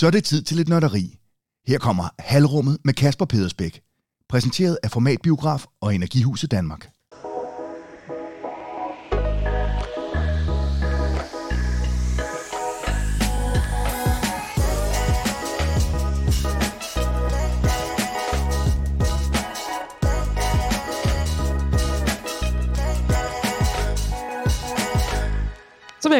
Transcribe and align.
Så 0.00 0.06
er 0.06 0.10
det 0.10 0.24
tid 0.24 0.42
til 0.42 0.56
lidt 0.56 0.68
nørderi. 0.68 1.18
Her 1.66 1.78
kommer 1.78 2.08
Halvrummet 2.18 2.78
med 2.84 2.94
Kasper 2.94 3.24
Pedersbæk. 3.24 3.80
Præsenteret 4.28 4.78
af 4.82 4.90
Formatbiograf 4.90 5.64
og 5.80 5.94
Energihuset 5.94 6.50
Danmark. 6.50 6.90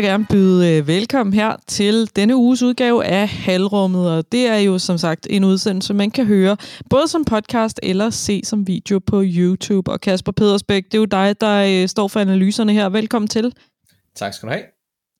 Jeg 0.02 0.10
gerne 0.10 0.26
byde 0.30 0.76
øh, 0.76 0.86
velkommen 0.86 1.32
her 1.32 1.56
til 1.66 2.10
denne 2.16 2.36
uges 2.36 2.62
udgave 2.62 3.04
af 3.04 3.28
Halvrummet, 3.28 4.10
og 4.10 4.32
det 4.32 4.46
er 4.46 4.56
jo 4.56 4.78
som 4.78 4.98
sagt 4.98 5.26
en 5.30 5.44
udsendelse, 5.44 5.94
man 5.94 6.10
kan 6.10 6.26
høre 6.26 6.56
både 6.90 7.08
som 7.08 7.24
podcast 7.24 7.80
eller 7.82 8.10
se 8.10 8.40
som 8.44 8.66
video 8.66 8.98
på 8.98 9.22
YouTube. 9.24 9.90
Og 9.90 10.00
Kasper 10.00 10.32
Pedersbæk, 10.32 10.84
det 10.84 10.94
er 10.94 10.98
jo 10.98 11.04
dig, 11.04 11.40
der 11.40 11.82
øh, 11.82 11.88
står 11.88 12.08
for 12.08 12.20
analyserne 12.20 12.72
her. 12.72 12.88
Velkommen 12.88 13.28
til. 13.28 13.52
Tak 14.14 14.34
skal 14.34 14.48
du 14.48 14.52
have. 14.52 14.64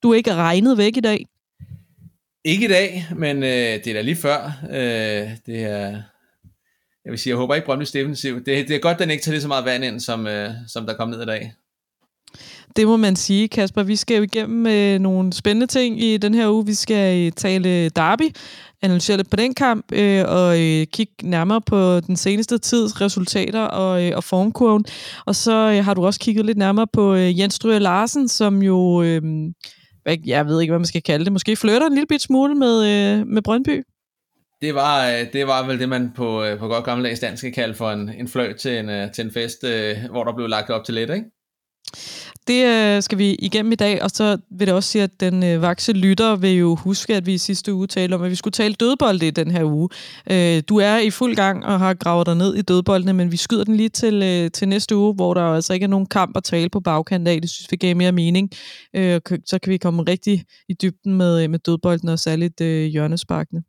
Du 0.02 0.10
er 0.10 0.14
ikke 0.14 0.34
regnet 0.34 0.78
væk 0.78 0.97
i 0.97 1.00
dag. 1.00 1.27
Ikke 2.44 2.64
i 2.64 2.69
dag, 2.69 3.06
men 3.16 3.36
øh, 3.36 3.48
det 3.84 3.86
er 3.86 3.94
da 3.94 4.00
lige 4.00 4.16
før. 4.16 4.52
Øh, 4.70 5.30
det 5.47 5.62
er, 5.62 6.02
jeg 7.05 7.10
vil 7.10 7.19
sige, 7.19 7.30
jeg 7.30 7.36
håber 7.36 7.55
ikke 7.55 7.72
Brøndby's 7.72 7.92
defensiv. 7.92 8.36
Det, 8.44 8.69
det 8.69 8.77
er 8.77 8.80
godt, 8.80 8.98
den 8.98 9.10
ikke 9.10 9.22
tager 9.22 9.33
lige 9.33 9.42
så 9.42 9.48
meget 9.48 9.64
vand 9.64 9.84
ind, 9.84 10.00
som, 10.00 10.27
øh, 10.27 10.50
som 10.69 10.86
der 10.86 10.94
kom 10.94 11.08
ned 11.08 11.22
i 11.22 11.27
dag. 11.27 11.52
Det 12.77 12.87
må 12.87 12.97
man 12.97 13.16
sige, 13.16 13.48
Kasper. 13.48 13.83
Vi 13.83 13.97
skal 13.97 14.16
jo 14.16 14.23
igennem 14.23 14.66
øh, 14.66 14.98
nogle 14.98 15.33
spændende 15.33 15.66
ting 15.66 16.02
i 16.02 16.16
den 16.16 16.34
her 16.34 16.51
uge. 16.51 16.66
Vi 16.66 16.74
skal 16.74 17.27
øh, 17.27 17.33
tale 17.33 17.88
derby, 17.88 18.34
analysere 18.83 19.16
lidt 19.16 19.30
på 19.30 19.37
den 19.37 19.55
kamp, 19.55 19.92
øh, 19.92 20.24
og 20.28 20.61
øh, 20.61 20.87
kigge 20.87 21.12
nærmere 21.23 21.61
på 21.61 22.01
den 22.01 22.17
seneste 22.17 22.59
tids 22.59 23.00
resultater 23.00 23.62
og, 23.62 24.05
øh, 24.05 24.12
og 24.17 24.25
formkurven. 24.25 24.84
Og 25.27 25.36
så 25.36 25.72
øh, 25.77 25.84
har 25.84 25.94
du 25.94 26.06
også 26.06 26.20
kigget 26.20 26.47
lidt 26.47 26.59
nærmere 26.59 26.86
på 26.92 27.14
øh, 27.14 27.41
Jens 27.41 27.55
Stryger 27.55 27.78
Larsen, 27.78 28.28
som 28.28 28.62
jo, 28.62 29.03
øh, 29.03 29.22
jeg 30.27 30.47
ved 30.47 30.61
ikke, 30.61 30.70
hvad 30.70 30.78
man 30.78 30.87
skal 30.87 31.03
kalde 31.03 31.25
det, 31.25 31.33
måske 31.33 31.56
flytter 31.56 31.87
en 31.87 31.94
lille 31.94 32.06
bit 32.06 32.22
smule 32.22 32.55
med, 32.55 32.84
øh, 32.84 33.27
med 33.27 33.42
Brøndby. 33.42 33.84
Det 34.62 34.75
var, 34.75 35.09
øh, 35.09 35.33
det 35.33 35.47
var 35.47 35.66
vel 35.66 35.78
det, 35.78 35.89
man 35.89 36.12
på, 36.16 36.44
øh, 36.44 36.59
på 36.59 36.69
godt 36.69 36.84
gammeldags 36.84 37.20
dansk 37.20 37.42
kan 37.42 37.53
kalde 37.53 37.75
for 37.75 37.91
en, 37.91 38.09
en 38.09 38.28
fløjt 38.28 38.56
til 38.56 38.78
en, 38.78 38.89
øh, 38.89 39.12
til 39.12 39.25
en 39.25 39.33
fest, 39.33 39.64
hvor 40.11 40.25
der 40.25 40.34
blev 40.37 40.48
lagt 40.48 40.70
op 40.70 40.84
til 40.84 40.94
lidt, 40.94 41.11
ikke? 41.11 41.25
Det 42.51 42.67
øh, 42.67 43.03
skal 43.03 43.19
vi 43.19 43.34
igennem 43.34 43.73
i 43.73 43.75
dag, 43.75 44.03
og 44.03 44.11
så 44.11 44.39
vil 44.51 44.67
det 44.67 44.75
også 44.75 44.91
sige, 44.91 45.03
at 45.03 45.20
den 45.20 45.45
øh, 45.45 45.62
vakse 45.62 45.93
lytter 45.93 46.37
vil 46.37 46.51
jo 46.51 46.75
huske, 46.75 47.17
at 47.17 47.27
vi 47.27 47.34
i 47.34 47.39
sidste 47.39 47.75
uge 47.75 47.87
talte 47.87 48.15
om, 48.15 48.23
at 48.23 48.31
vi 48.31 48.34
skulle 48.34 48.53
tale 48.53 48.75
dødbolde 48.75 49.27
i 49.27 49.31
den 49.31 49.51
her 49.51 49.65
uge. 49.65 49.89
Øh, 50.31 50.62
du 50.69 50.77
er 50.77 50.98
i 50.98 51.11
fuld 51.11 51.37
gang 51.37 51.67
og 51.67 51.78
har 51.78 51.95
gravet 51.95 52.27
dig 52.27 52.37
ned 52.37 52.55
i 52.55 52.62
dødboldene, 52.62 53.12
men 53.12 53.33
vi 53.33 53.37
skyder 53.37 53.65
den 53.65 53.77
lige 53.77 53.89
til, 53.89 54.23
øh, 54.23 54.51
til 54.51 54.69
næste 54.69 54.97
uge, 54.97 55.15
hvor 55.15 55.34
der 55.34 55.43
altså 55.43 55.73
ikke 55.73 55.84
er 55.84 55.89
nogen 55.89 56.06
kamp 56.06 56.37
at 56.37 56.45
tale 56.45 56.71
på 56.71 56.81
bagkant 56.81 57.28
af. 57.28 57.41
Det 57.41 57.51
synes 57.51 57.73
vi 57.73 57.77
gav 57.77 57.97
mere 57.97 58.12
mening. 58.12 58.51
Øh, 58.97 59.21
så 59.47 59.59
kan 59.62 59.73
vi 59.73 59.77
komme 59.77 60.03
rigtig 60.03 60.45
i 60.69 60.75
dybden 60.83 61.15
med, 61.15 61.43
øh, 61.43 61.51
med 61.51 61.59
dødbolden 61.59 62.09
og 62.09 62.19
særligt 62.19 62.61
øh, 62.61 62.84
hjørnesparkene. 62.87 63.62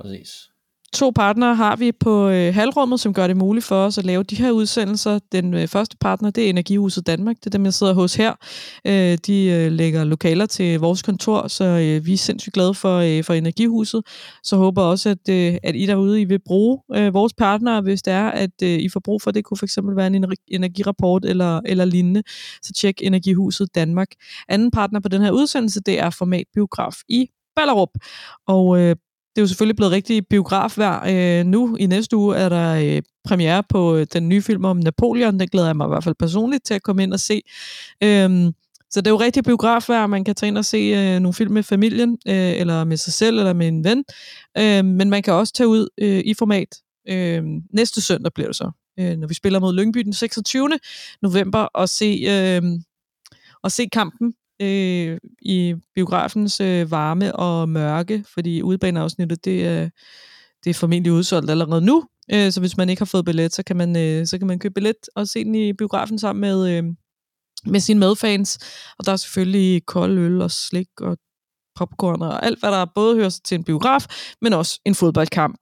Præcis. 0.00 0.28
To 0.92 1.10
partnere 1.10 1.54
har 1.54 1.76
vi 1.76 1.92
på 1.92 2.28
øh, 2.28 2.54
halvrummet, 2.54 3.00
som 3.00 3.14
gør 3.14 3.26
det 3.26 3.36
muligt 3.36 3.64
for 3.64 3.84
os 3.84 3.98
at 3.98 4.04
lave 4.04 4.22
de 4.22 4.36
her 4.36 4.50
udsendelser. 4.50 5.18
Den 5.32 5.54
øh, 5.54 5.68
første 5.68 5.96
partner, 6.00 6.30
det 6.30 6.44
er 6.44 6.48
Energihuset 6.50 7.06
Danmark. 7.06 7.36
Det 7.36 7.46
er 7.46 7.50
dem, 7.50 7.64
jeg 7.64 7.74
sidder 7.74 7.94
hos 7.94 8.14
her. 8.14 8.34
Øh, 8.84 9.18
de 9.26 9.44
øh, 9.44 9.72
lægger 9.72 10.04
lokaler 10.04 10.46
til 10.46 10.80
vores 10.80 11.02
kontor, 11.02 11.48
så 11.48 11.64
øh, 11.64 12.06
vi 12.06 12.12
er 12.12 12.16
sindssygt 12.16 12.54
glade 12.54 12.74
for, 12.74 12.98
øh, 12.98 13.24
for 13.24 13.34
Energihuset. 13.34 14.02
Så 14.42 14.56
håber 14.56 14.82
også, 14.82 15.08
at, 15.08 15.28
øh, 15.30 15.56
at 15.62 15.76
I 15.76 15.86
derude 15.86 16.20
I 16.20 16.24
vil 16.24 16.38
bruge 16.46 16.78
øh, 16.94 17.14
vores 17.14 17.32
partnere, 17.34 17.80
hvis 17.80 18.02
det 18.02 18.12
er, 18.12 18.30
at 18.30 18.62
øh, 18.62 18.68
I 18.68 18.88
får 18.88 19.00
brug 19.00 19.22
for 19.22 19.30
det. 19.30 19.44
kunne 19.44 19.58
fx 19.58 19.78
være 19.82 20.06
en 20.06 20.34
energirapport 20.48 21.24
eller, 21.24 21.60
eller 21.66 21.84
lignende. 21.84 22.22
Så 22.62 22.72
tjek 22.72 23.02
Energihuset 23.02 23.74
Danmark. 23.74 24.08
Anden 24.48 24.70
partner 24.70 25.00
på 25.00 25.08
den 25.08 25.22
her 25.22 25.30
udsendelse, 25.30 25.80
det 25.80 26.00
er 26.00 26.10
Format 26.10 26.44
Biograf 26.54 26.94
i 27.08 27.26
Ballerup. 27.56 27.90
Og 28.46 28.80
øh, 28.80 28.96
det 29.30 29.40
er 29.40 29.42
jo 29.42 29.46
selvfølgelig 29.46 29.76
blevet 29.76 29.92
rigtig 29.92 30.26
biografvær. 30.26 31.04
Øh, 31.08 31.46
nu 31.46 31.76
i 31.76 31.86
næste 31.86 32.16
uge 32.16 32.36
er 32.36 32.48
der 32.48 32.74
øh, 32.74 33.02
premiere 33.24 33.62
på 33.68 33.96
øh, 33.96 34.06
den 34.12 34.28
nye 34.28 34.42
film 34.42 34.64
om 34.64 34.76
Napoleon. 34.76 35.40
Den 35.40 35.48
glæder 35.48 35.66
jeg 35.66 35.76
mig 35.76 35.86
i 35.86 35.88
hvert 35.88 36.04
fald 36.04 36.14
personligt 36.14 36.64
til 36.64 36.74
at 36.74 36.82
komme 36.82 37.02
ind 37.02 37.12
og 37.12 37.20
se. 37.20 37.42
Øh, 38.02 38.52
så 38.90 39.00
det 39.00 39.06
er 39.06 39.10
jo 39.10 39.20
rigtig 39.20 39.44
biografvær. 39.44 40.06
Man 40.06 40.24
kan 40.24 40.34
tage 40.34 40.48
ind 40.48 40.58
og 40.58 40.64
se 40.64 40.76
øh, 40.76 41.20
nogle 41.20 41.34
film 41.34 41.52
med 41.52 41.62
familien, 41.62 42.18
øh, 42.28 42.60
eller 42.60 42.84
med 42.84 42.96
sig 42.96 43.12
selv, 43.12 43.38
eller 43.38 43.52
med 43.52 43.68
en 43.68 43.84
ven. 43.84 44.04
Øh, 44.58 44.84
men 44.84 45.10
man 45.10 45.22
kan 45.22 45.34
også 45.34 45.52
tage 45.52 45.68
ud 45.68 45.88
øh, 45.98 46.22
i 46.24 46.34
format. 46.34 46.76
Øh, 47.08 47.42
næste 47.72 48.00
søndag 48.00 48.32
bliver 48.34 48.48
det 48.48 48.56
så, 48.56 48.70
øh, 49.00 49.16
når 49.16 49.28
vi 49.28 49.34
spiller 49.34 49.60
mod 49.60 49.74
Lyngby 49.74 50.00
den 50.00 50.12
26. 50.12 50.70
november, 51.22 51.58
og 51.58 51.88
se, 51.88 52.24
øh, 52.28 52.62
og 53.62 53.72
se 53.72 53.88
kampen 53.92 54.32
øh, 54.60 55.18
i 55.42 55.74
biografens 55.94 56.60
øh, 56.60 56.90
varme 56.90 57.36
og 57.36 57.68
mørke, 57.68 58.24
fordi 58.34 58.62
udebaneafsnittet, 58.62 59.44
det, 59.44 59.66
øh, 59.66 59.90
det 60.64 60.70
er 60.70 60.74
formentlig 60.74 61.12
udsolgt 61.12 61.50
allerede 61.50 61.80
nu. 61.80 62.04
Øh, 62.32 62.52
så 62.52 62.60
hvis 62.60 62.76
man 62.76 62.88
ikke 62.88 63.00
har 63.00 63.06
fået 63.06 63.24
billet, 63.24 63.54
så 63.54 63.62
kan 63.62 63.76
man, 63.76 63.96
øh, 63.96 64.26
så 64.26 64.38
kan 64.38 64.46
man 64.46 64.58
købe 64.58 64.74
billet 64.74 64.96
og 65.16 65.28
se 65.28 65.44
den 65.44 65.54
i 65.54 65.72
biografen 65.72 66.18
sammen 66.18 66.40
med, 66.40 66.70
øh, 66.70 66.84
med 67.66 67.80
sine 67.80 68.00
medfans. 68.00 68.58
Og 68.98 69.06
der 69.06 69.12
er 69.12 69.16
selvfølgelig 69.16 69.86
kold 69.86 70.18
øl 70.18 70.42
og 70.42 70.50
slik 70.50 70.88
og 71.00 71.18
popcorn 71.76 72.22
og 72.22 72.46
alt, 72.46 72.60
hvad 72.60 72.70
der 72.70 72.84
både 72.94 73.16
hører 73.16 73.40
til 73.44 73.54
en 73.54 73.64
biograf, 73.64 74.06
men 74.42 74.52
også 74.52 74.80
en 74.84 74.94
fodboldkamp. 74.94 75.58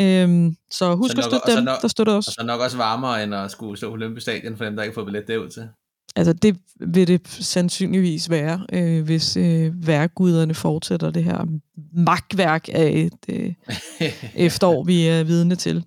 Øhm, 0.00 0.54
så 0.70 0.94
husk 0.94 1.12
så 1.12 1.16
nok, 1.16 1.24
at 1.24 1.30
støtte 1.30 1.56
dem, 1.56 1.64
nok, 1.64 1.82
der 1.82 1.88
støtter 1.88 2.12
os. 2.12 2.26
Og 2.28 2.32
så 2.32 2.42
nok 2.44 2.60
også 2.60 2.76
varmere, 2.76 3.22
end 3.22 3.34
at 3.34 3.50
skulle 3.50 3.76
stå 3.76 3.88
på 3.88 3.92
Olympisk 3.92 4.22
Stadion 4.22 4.56
for 4.56 4.64
dem, 4.64 4.76
der 4.76 4.82
ikke 4.82 4.92
har 4.92 4.94
fået 4.94 5.06
billet 5.06 5.28
derud 5.28 5.48
til. 5.48 5.68
Altså 6.18 6.32
det 6.32 6.56
vil 6.80 7.08
det 7.08 7.28
sandsynligvis 7.28 8.30
være, 8.30 8.66
øh, 8.72 9.04
hvis 9.04 9.36
øh, 9.36 9.86
værkguderne 9.86 10.54
fortsætter 10.54 11.10
det 11.10 11.24
her 11.24 11.46
magtværk 11.92 12.68
af 12.72 12.90
et 12.90 13.34
øh, 13.34 13.54
efterår, 14.46 14.84
vi 14.84 15.06
er 15.06 15.24
vidne 15.24 15.54
til. 15.54 15.84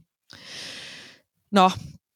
Nå, 1.52 1.70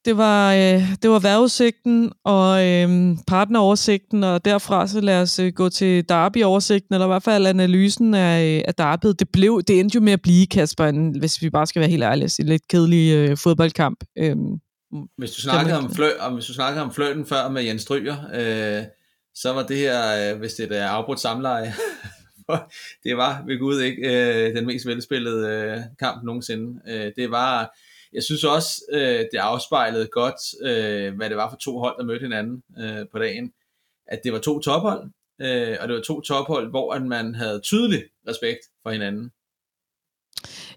det 0.06 0.18
var, 0.18 0.54
øh, 0.54 0.96
det 1.02 1.10
var 1.10 1.20
vejrudsigten 1.20 2.12
og 2.26 2.66
øh, 2.66 3.18
partneroversigten, 3.28 4.24
og 4.24 4.46
derfra 4.46 4.88
så 4.88 5.02
lad 5.02 5.22
os 5.22 5.40
øh, 5.40 5.54
gå 5.54 5.70
til 5.70 6.10
Derby-oversigten, 6.10 6.96
eller 6.96 7.06
i 7.06 7.10
hvert 7.10 7.24
fald 7.24 7.48
analysen 7.48 8.14
af, 8.14 8.64
af 8.68 8.76
Derby. 8.76 9.08
Det, 9.20 9.30
blev, 9.34 9.62
det 9.68 9.80
endte 9.80 9.96
jo 9.96 10.02
med 10.02 10.14
at 10.14 10.22
blive, 10.22 10.48
Kasper, 10.48 10.86
en, 10.86 11.20
hvis 11.20 11.42
vi 11.42 11.50
bare 11.50 11.68
skal 11.68 11.80
være 11.80 11.90
helt 11.90 12.04
ærlige, 12.04 12.32
en 12.40 12.46
lidt 12.46 12.68
kedelig 12.68 13.14
øh, 13.14 13.38
fodboldkamp. 13.38 14.04
Øh, 14.18 14.36
hvis 15.18 15.32
du 15.32 15.42
snakkede 15.42 15.78
om, 15.78 15.94
flø, 15.94 16.10
om, 16.20 16.34
hvis 16.34 16.46
du 16.46 16.54
snakkede 16.54 16.84
om 16.84 16.94
fløten 16.94 17.26
før 17.26 17.50
med 17.50 17.64
Jens 17.64 17.82
Stryger, 17.82 18.18
øh, 18.34 18.84
så 19.36 19.54
var 19.54 19.64
det 19.64 19.78
her, 19.78 20.32
øh, 20.34 20.40
hvis 20.40 20.54
det 20.54 20.72
er 20.72 20.88
afbrudt 20.88 21.20
samleje, 21.20 21.74
det 23.04 23.18
var 23.18 23.44
ved 23.48 23.60
Gud 23.60 23.82
ikke 23.82 24.02
øh, 24.02 24.56
den 24.56 24.66
mest 24.66 24.86
velspillede 24.86 25.50
øh, 25.50 25.80
kamp 26.00 26.24
nogensinde. 26.24 26.82
Øh, 26.88 27.12
det 27.16 27.32
var, 27.32 27.78
jeg 28.14 28.24
synes 28.24 28.44
også, 28.44 28.82
øh, 28.92 29.20
det 29.32 29.38
afspejlede 29.38 30.08
godt, 30.08 30.64
øh, 30.64 31.16
hvad 31.16 31.30
det 31.30 31.38
var 31.38 31.50
for 31.50 31.58
to 31.58 31.80
hold, 31.80 31.98
der 31.98 32.06
mødte 32.06 32.24
hinanden 32.24 32.64
øh, 32.80 33.06
på 33.12 33.20
dagen. 33.20 33.52
At 34.08 34.22
det 34.24 34.34
var 34.34 34.40
to 34.40 34.60
tophold, 34.60 35.12
øh, 35.42 35.78
og 35.82 35.88
det 35.88 35.96
var 35.96 36.02
to 36.02 36.22
tophold, 36.22 36.70
hvor 36.70 37.00
man 37.00 37.36
havde 37.36 37.60
tydelig 37.60 38.04
respekt 38.28 38.60
for 38.84 38.90
hinanden. 38.92 39.32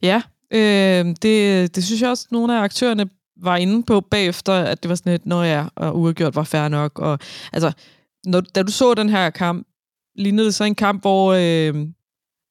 Ja, 0.02 0.22
øh, 0.50 1.14
det, 1.22 1.76
det 1.76 1.84
synes 1.84 2.02
jeg 2.02 2.10
også, 2.10 2.28
nogle 2.30 2.58
af 2.58 2.62
aktørerne 2.62 3.08
var 3.42 3.56
inde 3.56 3.82
på 3.82 4.00
bagefter, 4.00 4.52
at 4.52 4.82
det 4.82 4.88
var 4.88 4.94
sådan 4.94 5.12
lidt, 5.12 5.26
når 5.26 5.42
jeg 5.42 5.68
og 5.76 5.98
uafgjort 5.98 6.36
var 6.36 6.44
fair 6.44 6.68
nok. 6.68 6.98
Og, 6.98 7.18
altså, 7.52 7.72
når, 8.26 8.40
da 8.40 8.62
du 8.62 8.72
så 8.72 8.94
den 8.94 9.08
her 9.08 9.30
kamp, 9.30 9.66
lignede 10.16 10.46
det 10.46 10.54
så 10.54 10.64
en 10.64 10.74
kamp, 10.74 11.02
hvor 11.02 11.32
øh, 11.32 11.86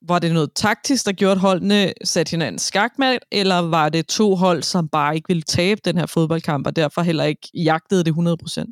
var 0.07 0.19
det 0.19 0.33
noget 0.33 0.49
taktisk, 0.55 1.05
der 1.05 1.11
gjorde, 1.11 1.31
at 1.31 1.37
holdene 1.37 1.93
satte 2.03 2.29
hinanden 2.29 2.59
skakmat, 2.59 3.19
eller 3.31 3.55
var 3.55 3.89
det 3.89 4.07
to 4.07 4.35
hold, 4.35 4.63
som 4.63 4.87
bare 4.87 5.15
ikke 5.15 5.27
ville 5.27 5.41
tabe 5.41 5.81
den 5.85 5.97
her 5.97 6.05
fodboldkamp, 6.05 6.67
og 6.67 6.75
derfor 6.75 7.01
heller 7.01 7.23
ikke 7.23 7.49
jagtede 7.53 8.03
det 8.03 8.11
100%? 8.11 8.71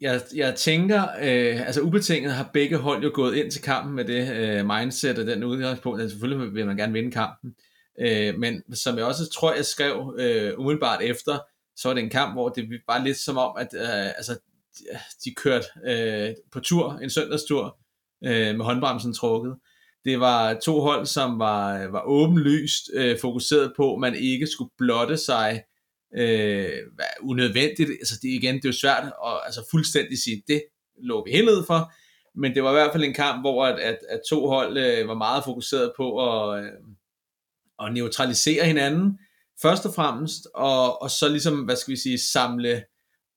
Jeg, 0.00 0.20
jeg 0.34 0.54
tænker, 0.54 1.02
øh, 1.02 1.66
altså 1.66 1.80
ubetinget 1.80 2.32
har 2.32 2.50
begge 2.52 2.76
hold 2.76 3.02
jo 3.02 3.10
gået 3.14 3.36
ind 3.36 3.50
til 3.50 3.62
kampen 3.62 3.94
med 3.96 4.04
det 4.04 4.32
øh, 4.36 4.66
mindset 4.66 5.18
og 5.18 5.26
den 5.26 5.44
udgangspunkt, 5.44 6.02
at 6.02 6.10
selvfølgelig 6.10 6.54
vil 6.54 6.66
man 6.66 6.76
gerne 6.76 6.92
vinde 6.92 7.10
kampen. 7.10 7.54
Øh, 8.00 8.38
men 8.38 8.74
som 8.74 8.96
jeg 8.96 9.04
også 9.04 9.30
tror, 9.30 9.54
jeg 9.54 9.64
skrev 9.64 10.14
øh, 10.18 10.58
umiddelbart 10.58 11.02
efter, 11.02 11.38
så 11.76 11.88
var 11.88 11.94
det 11.94 12.02
en 12.02 12.10
kamp, 12.10 12.34
hvor 12.34 12.48
det 12.48 12.80
var 12.86 13.04
lidt 13.04 13.16
som 13.16 13.36
om, 13.36 13.56
at 13.58 13.68
øh, 13.74 14.06
altså, 14.06 14.38
de 15.24 15.34
kørte 15.34 15.66
øh, 15.86 16.34
på 16.52 16.60
tur, 16.60 16.92
en 16.92 17.10
søndagstur, 17.10 17.78
øh, 18.24 18.56
med 18.56 18.64
håndbremsen 18.64 19.14
trukket. 19.14 19.56
Det 20.04 20.20
var 20.20 20.54
to 20.54 20.80
hold, 20.80 21.06
som 21.06 21.38
var, 21.38 21.86
var 21.86 22.02
åbenlyst 22.02 22.82
øh, 22.94 23.18
fokuseret 23.20 23.72
på, 23.76 23.94
at 23.94 24.00
man 24.00 24.14
ikke 24.14 24.46
skulle 24.46 24.70
blotte 24.78 25.16
sig 25.16 25.62
øh, 26.16 26.68
unødvendigt. 27.22 27.90
Altså 27.90 28.14
det, 28.22 28.28
igen, 28.28 28.54
det 28.54 28.64
er 28.64 28.68
jo 28.68 28.72
svært 28.72 29.04
at 29.04 29.40
altså, 29.44 29.68
fuldstændig 29.70 30.18
sige, 30.18 30.42
det 30.48 30.62
lå 31.02 31.24
vi 31.24 31.30
helt 31.30 31.66
for, 31.66 31.92
men 32.40 32.54
det 32.54 32.62
var 32.62 32.70
i 32.70 32.74
hvert 32.74 32.92
fald 32.92 33.04
en 33.04 33.14
kamp, 33.14 33.42
hvor 33.42 33.64
at, 33.66 33.78
at, 33.78 33.98
at 34.08 34.20
to 34.30 34.48
hold 34.48 34.78
øh, 34.78 35.08
var 35.08 35.14
meget 35.14 35.44
fokuseret 35.44 35.92
på 35.96 36.06
at, 36.28 36.64
øh, 36.64 36.70
at 37.82 37.92
neutralisere 37.92 38.64
hinanden, 38.64 39.18
først 39.62 39.86
og 39.86 39.94
fremmest, 39.94 40.48
og, 40.54 41.02
og 41.02 41.10
så 41.10 41.28
ligesom, 41.28 41.64
hvad 41.64 41.76
skal 41.76 41.92
vi 41.92 41.96
sige, 41.96 42.18
samle 42.18 42.82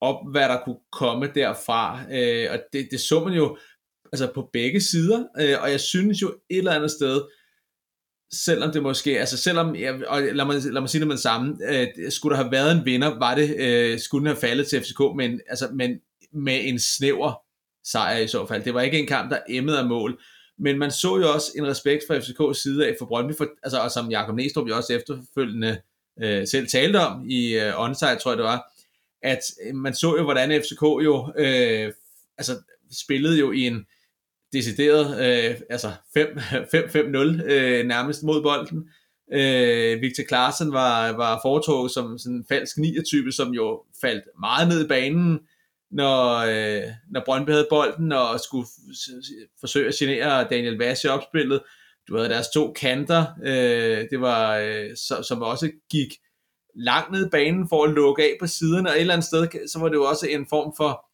op, 0.01 0.31
hvad 0.31 0.50
der 0.50 0.63
kunne 0.65 0.80
komme 0.91 1.31
derfra. 1.36 2.00
Øh, 2.12 2.47
og 2.51 2.59
det, 2.74 2.88
det 2.91 3.00
så 3.00 3.24
man 3.24 3.33
jo 3.33 3.57
altså 4.13 4.31
på 4.36 4.50
begge 4.53 4.81
sider, 4.81 5.24
øh, 5.39 5.62
og 5.62 5.71
jeg 5.71 5.80
synes 5.80 6.21
jo 6.21 6.27
et 6.50 6.57
eller 6.57 6.71
andet 6.71 6.91
sted, 6.91 7.21
selvom 8.33 8.71
det 8.71 8.83
måske, 8.83 9.19
altså 9.19 9.38
selvom, 9.38 9.75
ja, 9.75 9.94
og 10.07 10.21
lad 10.21 10.45
mig, 10.45 10.56
lad 10.63 10.81
mig 10.81 10.89
sige 10.89 11.00
det 11.00 11.07
med 11.07 11.15
det 11.15 11.24
samme, 11.24 11.57
øh, 11.69 11.88
skulle 12.12 12.35
der 12.35 12.44
have 12.44 12.51
været 12.51 12.71
en 12.71 12.85
vinder, 12.85 13.19
var 13.19 13.35
det, 13.35 13.56
øh, 13.59 14.00
skulle 14.00 14.19
den 14.19 14.35
have 14.35 14.42
faldet 14.42 14.68
til 14.68 14.81
FCK, 14.81 15.00
men, 15.15 15.42
altså, 15.50 15.69
men 15.74 16.00
med 16.33 16.59
en 16.63 16.80
snæver 16.80 17.42
sejr 17.92 18.18
i 18.18 18.27
så 18.27 18.45
fald. 18.45 18.63
Det 18.63 18.74
var 18.74 18.81
ikke 18.81 19.00
en 19.00 19.07
kamp, 19.07 19.31
der 19.31 19.39
emmede 19.50 19.80
af 19.80 19.85
mål, 19.85 20.21
men 20.59 20.77
man 20.77 20.91
så 20.91 21.17
jo 21.17 21.33
også 21.33 21.51
en 21.57 21.67
respekt 21.67 22.03
fra 22.07 22.17
FCK's 22.17 22.53
side 22.53 22.88
af 22.88 22.95
for 23.00 23.06
Brøndby, 23.06 23.33
for, 23.38 23.47
altså, 23.63 23.79
og 23.79 23.91
som 23.91 24.11
Jakob 24.11 24.35
Næstrup 24.35 24.69
jo 24.69 24.75
også 24.75 24.94
efterfølgende 24.94 25.81
øh, 26.21 26.47
selv 26.47 26.67
talte 26.67 26.97
om 27.00 27.29
i 27.29 27.59
øh, 27.59 27.79
onsite, 27.79 28.15
tror 28.15 28.31
jeg 28.31 28.38
det 28.38 28.45
var, 28.45 28.71
at 29.21 29.39
øh, 29.65 29.75
man 29.75 29.94
så 29.94 30.15
jo, 30.17 30.23
hvordan 30.23 30.61
FCK 30.61 30.81
jo 30.81 31.33
øh, 31.38 31.94
altså, 32.38 32.57
spillede 32.91 33.39
jo 33.39 33.51
i 33.51 33.67
en 33.67 33.85
decideret 34.53 35.06
øh, 35.19 35.56
altså 35.69 35.91
5-5-0 36.17 37.51
øh, 37.53 37.85
nærmest 37.85 38.23
mod 38.23 38.41
bolden. 38.41 38.89
Øh, 39.33 40.01
Victor 40.01 40.23
Klaassen 40.27 40.73
var, 40.73 41.11
var 41.11 41.39
foretog 41.44 41.89
som 41.89 42.17
sådan 42.17 42.35
en 42.35 42.45
falsk 42.50 42.77
9-type, 42.77 43.31
som 43.31 43.53
jo 43.53 43.83
faldt 44.01 44.23
meget 44.39 44.67
ned 44.67 44.85
i 44.85 44.88
banen, 44.88 45.39
når, 45.91 46.36
øh, 46.38 46.83
når 47.12 47.21
Brøndby 47.25 47.50
havde 47.50 47.68
bolden 47.69 48.12
og 48.12 48.39
skulle 48.39 48.68
forsøge 49.59 49.88
at 49.88 49.94
genere 49.94 50.47
Daniel 50.50 50.77
Vass 50.77 51.03
i 51.03 51.07
opspillet. 51.07 51.62
Du 52.07 52.18
havde 52.18 52.30
deres 52.30 52.47
to 52.53 52.74
kanter, 52.74 53.25
øh, 53.44 54.07
det 54.12 54.21
var, 54.21 54.57
øh, 54.57 54.89
så, 54.95 55.24
som 55.27 55.41
også 55.41 55.71
gik 55.91 56.09
langt 56.75 57.12
ned 57.12 57.30
banen 57.30 57.69
for 57.69 57.83
at 57.83 57.91
lukke 57.91 58.24
af 58.24 58.38
på 58.39 58.47
siderne, 58.47 58.89
og 58.89 58.95
et 58.95 59.01
eller 59.01 59.13
andet 59.13 59.27
sted, 59.27 59.68
så 59.68 59.80
var 59.80 59.88
det 59.88 59.95
jo 59.95 60.03
også 60.03 60.27
en 60.27 60.45
form 60.50 60.74
for, 60.77 61.06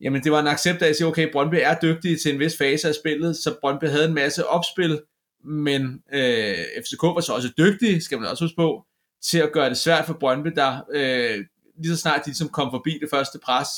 jamen 0.00 0.24
det 0.24 0.32
var 0.32 0.40
en 0.40 0.46
accept 0.46 0.82
af 0.82 0.88
at 0.88 0.96
sige, 0.96 1.06
okay, 1.06 1.32
Brøndby 1.32 1.54
er 1.62 1.78
dygtige 1.82 2.16
til 2.16 2.34
en 2.34 2.40
vis 2.40 2.58
fase 2.58 2.88
af 2.88 2.94
spillet, 2.94 3.36
så 3.36 3.54
Brøndby 3.60 3.84
havde 3.84 4.04
en 4.04 4.14
masse 4.14 4.46
opspil, 4.46 5.00
men 5.44 6.02
øh, 6.14 6.56
FCK 6.84 7.02
var 7.02 7.20
så 7.20 7.32
også 7.32 7.52
dygtige, 7.58 8.00
skal 8.00 8.20
man 8.20 8.28
også 8.28 8.44
huske 8.44 8.56
på, 8.56 8.86
til 9.22 9.38
at 9.38 9.52
gøre 9.52 9.68
det 9.68 9.76
svært 9.76 10.06
for 10.06 10.14
Brøndby, 10.20 10.48
der 10.56 10.80
øh, 10.94 11.44
lige 11.82 11.96
så 11.96 12.00
snart 12.00 12.24
de 12.24 12.30
ligesom 12.30 12.48
kom 12.48 12.70
forbi 12.70 12.98
det 13.00 13.10
første 13.10 13.38
pres, 13.38 13.68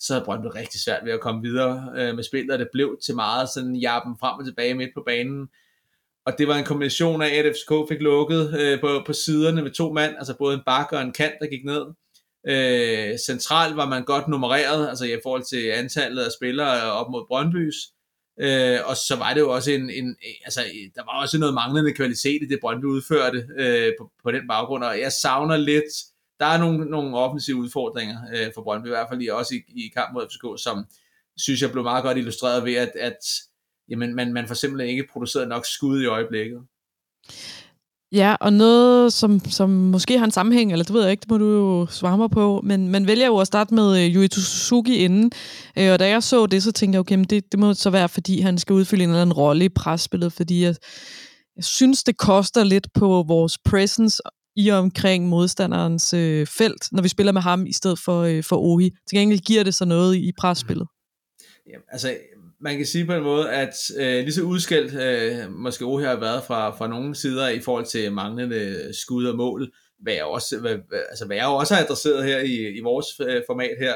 så 0.00 0.12
havde 0.12 0.24
Brøndby 0.24 0.46
rigtig 0.46 0.80
svært 0.80 1.04
ved 1.04 1.12
at 1.12 1.20
komme 1.20 1.42
videre 1.42 1.92
øh, 1.96 2.14
med 2.14 2.24
spillet, 2.24 2.52
og 2.52 2.58
det 2.58 2.68
blev 2.72 2.98
til 3.04 3.14
meget 3.14 3.48
sådan 3.48 3.76
jappen 3.76 4.16
frem 4.20 4.38
og 4.38 4.44
tilbage 4.44 4.74
midt 4.74 4.90
på 4.94 5.02
banen. 5.06 5.48
Og 6.26 6.32
det 6.38 6.48
var 6.48 6.56
en 6.56 6.64
kombination 6.64 7.22
af, 7.22 7.34
at 7.34 7.54
FCK 7.54 7.88
fik 7.88 8.00
lukket 8.00 8.60
øh, 8.60 8.80
på, 8.80 9.02
på 9.06 9.12
siderne 9.12 9.62
med 9.62 9.70
to 9.70 9.92
mand, 9.92 10.14
altså 10.18 10.36
både 10.38 10.54
en 10.54 10.62
bakke 10.66 10.96
og 10.96 11.02
en 11.02 11.12
kant, 11.12 11.34
der 11.40 11.46
gik 11.46 11.64
ned. 11.64 11.84
Øh, 12.46 13.18
centralt 13.26 13.76
var 13.76 13.88
man 13.88 14.04
godt 14.04 14.28
nummereret, 14.28 14.88
altså 14.88 15.04
i 15.04 15.20
forhold 15.22 15.44
til 15.44 15.68
antallet 15.68 16.22
af 16.22 16.32
spillere 16.32 16.76
øh, 16.76 16.88
op 16.88 17.10
mod 17.10 17.24
Brøndbys. 17.28 17.74
Øh, 18.40 18.78
og 18.84 18.96
så 18.96 19.16
var 19.16 19.34
det 19.34 19.40
jo 19.40 19.50
også 19.50 19.70
en, 19.70 19.90
en, 19.90 20.16
altså 20.44 20.60
der 20.94 21.02
var 21.04 21.20
også 21.22 21.38
noget 21.38 21.54
manglende 21.54 21.92
kvalitet 21.92 22.42
i 22.42 22.46
det 22.46 22.58
Brøndby 22.60 22.84
udførte 22.84 23.46
øh, 23.58 23.92
på, 23.98 24.10
på 24.22 24.30
den 24.30 24.48
baggrund, 24.48 24.84
og 24.84 25.00
jeg 25.00 25.12
savner 25.12 25.56
lidt, 25.56 25.92
der 26.42 26.48
er 26.48 26.58
nogle, 26.58 26.84
nogle 26.90 27.16
offensive 27.16 27.56
udfordringer 27.56 28.18
øh, 28.34 28.50
for 28.54 28.62
Brøndby, 28.62 28.86
i 28.86 28.88
hvert 28.88 29.08
fald 29.10 29.30
også 29.30 29.54
i, 29.54 29.84
i 29.84 29.88
kamp 29.96 30.14
mod 30.14 30.26
FCK, 30.28 30.62
som 30.64 30.84
synes 31.36 31.62
jeg 31.62 31.72
blev 31.72 31.82
meget 31.82 32.04
godt 32.04 32.18
illustreret 32.18 32.64
ved, 32.64 32.74
at, 32.74 32.92
at 33.00 33.18
jamen, 33.88 34.14
man, 34.14 34.32
man 34.32 34.48
får 34.48 34.54
simpelthen 34.54 34.90
ikke 34.90 35.08
produceret 35.12 35.48
nok 35.48 35.66
skud 35.66 36.02
i 36.02 36.06
øjeblikket. 36.06 36.60
Ja, 38.12 38.36
og 38.40 38.52
noget, 38.52 39.12
som, 39.12 39.40
som 39.40 39.70
måske 39.70 40.18
har 40.18 40.24
en 40.24 40.30
sammenhæng, 40.30 40.72
eller 40.72 40.84
det 40.84 40.94
ved 40.94 41.02
jeg 41.02 41.10
ikke, 41.10 41.20
det 41.20 41.30
må 41.30 41.38
du 41.38 41.46
jo 41.46 41.86
svare 41.86 42.18
mig 42.18 42.30
på, 42.30 42.60
men 42.64 42.88
man 42.88 43.06
vælger 43.06 43.26
jo 43.26 43.38
at 43.38 43.46
starte 43.46 43.74
med 43.74 44.04
øh, 44.04 44.14
Yui 44.14 44.28
Suzuki 44.28 44.96
inden, 44.96 45.32
øh, 45.78 45.92
og 45.92 45.98
da 45.98 46.08
jeg 46.08 46.22
så 46.22 46.46
det, 46.46 46.62
så 46.62 46.72
tænkte 46.72 46.96
jeg, 46.96 47.00
okay, 47.00 47.24
det, 47.30 47.52
det 47.52 47.60
må 47.60 47.74
så 47.74 47.90
være, 47.90 48.08
fordi 48.08 48.40
han 48.40 48.58
skal 48.58 48.74
udfylde 48.74 49.04
en 49.04 49.10
eller 49.10 49.22
anden 49.22 49.32
rolle 49.32 49.64
i 49.64 49.68
presspillet, 49.68 50.32
fordi 50.32 50.64
jeg, 50.64 50.74
jeg 51.56 51.64
synes, 51.64 52.04
det 52.04 52.16
koster 52.16 52.64
lidt 52.64 52.88
på 52.94 53.24
vores 53.28 53.58
presence 53.58 54.22
i 54.56 54.68
og 54.68 54.78
omkring 54.78 55.28
modstanderens 55.28 56.14
øh, 56.14 56.46
felt, 56.46 56.92
når 56.92 57.02
vi 57.02 57.08
spiller 57.08 57.32
med 57.32 57.42
ham 57.42 57.66
i 57.66 57.72
stedet 57.72 57.98
for, 57.98 58.22
øh, 58.22 58.44
for 58.44 58.56
Ohi. 58.56 58.90
Til 59.08 59.18
gengæld 59.18 59.40
giver 59.40 59.62
det 59.62 59.74
så 59.74 59.84
noget 59.84 60.16
i 60.16 60.32
presspillet. 60.38 60.86
Mm-hmm. 60.86 61.72
Ja, 61.72 61.78
altså, 61.92 62.16
man 62.60 62.76
kan 62.76 62.86
sige 62.86 63.06
på 63.06 63.14
en 63.14 63.22
måde, 63.22 63.50
at 63.50 63.74
øh, 63.98 64.24
lige 64.24 64.32
så 64.32 64.42
udskældt 64.42 64.94
øh, 64.94 65.52
måske 65.52 65.84
Ohi 65.84 66.04
har 66.04 66.20
været 66.20 66.44
fra, 66.44 66.70
fra 66.76 66.88
nogle 66.88 67.14
sider 67.14 67.48
i 67.48 67.60
forhold 67.60 67.86
til 67.86 68.12
manglende 68.12 68.90
skud 69.02 69.24
og 69.24 69.36
mål, 69.36 69.72
hvad 70.02 70.12
jeg 70.12 70.24
også, 70.24 70.58
hvad, 70.58 70.76
altså, 71.10 71.26
hvad 71.26 71.36
jeg 71.36 71.46
også 71.46 71.74
har 71.74 71.82
adresseret 71.82 72.24
her 72.24 72.38
i, 72.38 72.78
i 72.78 72.80
vores 72.80 73.06
øh, 73.20 73.42
format 73.48 73.76
her, 73.80 73.94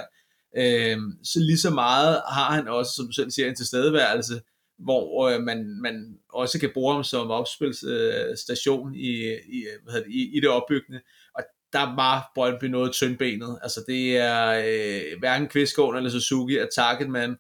øh, 0.57 0.99
så 1.25 1.41
lige 1.41 1.59
så 1.59 1.71
meget 1.71 2.23
har 2.29 2.53
han 2.55 2.69
også, 2.69 2.93
som 2.97 3.07
du 3.07 3.13
selv 3.13 3.31
siger, 3.31 3.49
en 3.49 3.57
tilstedeværelse, 3.57 4.41
hvor 4.79 5.29
øh, 5.29 5.43
man, 5.43 5.81
man 5.83 6.19
også 6.33 6.61
kan 6.61 6.71
bruge 6.75 6.95
ham 6.95 7.05
som 7.05 7.31
opspilsstation 7.31 8.95
øh, 8.95 9.01
i, 9.01 9.35
i, 9.35 9.67
hvad 9.83 9.93
hedder 9.93 10.07
det, 10.07 10.15
i, 10.15 10.37
i 10.37 10.41
det 10.41 10.49
opbyggende. 10.49 11.01
Og 11.35 11.43
der 11.73 11.97
var 11.97 12.31
Brøndby 12.35 12.65
noget 12.65 12.93
tyndbenet. 12.93 13.59
Altså 13.63 13.85
det 13.89 14.17
er 14.17 14.49
øh, 14.67 15.19
hverken 15.19 15.49
Kvistgården 15.49 15.97
eller 15.97 16.11
Suzuki 16.11 16.57
er 16.57 16.67
targetman, 16.75 17.37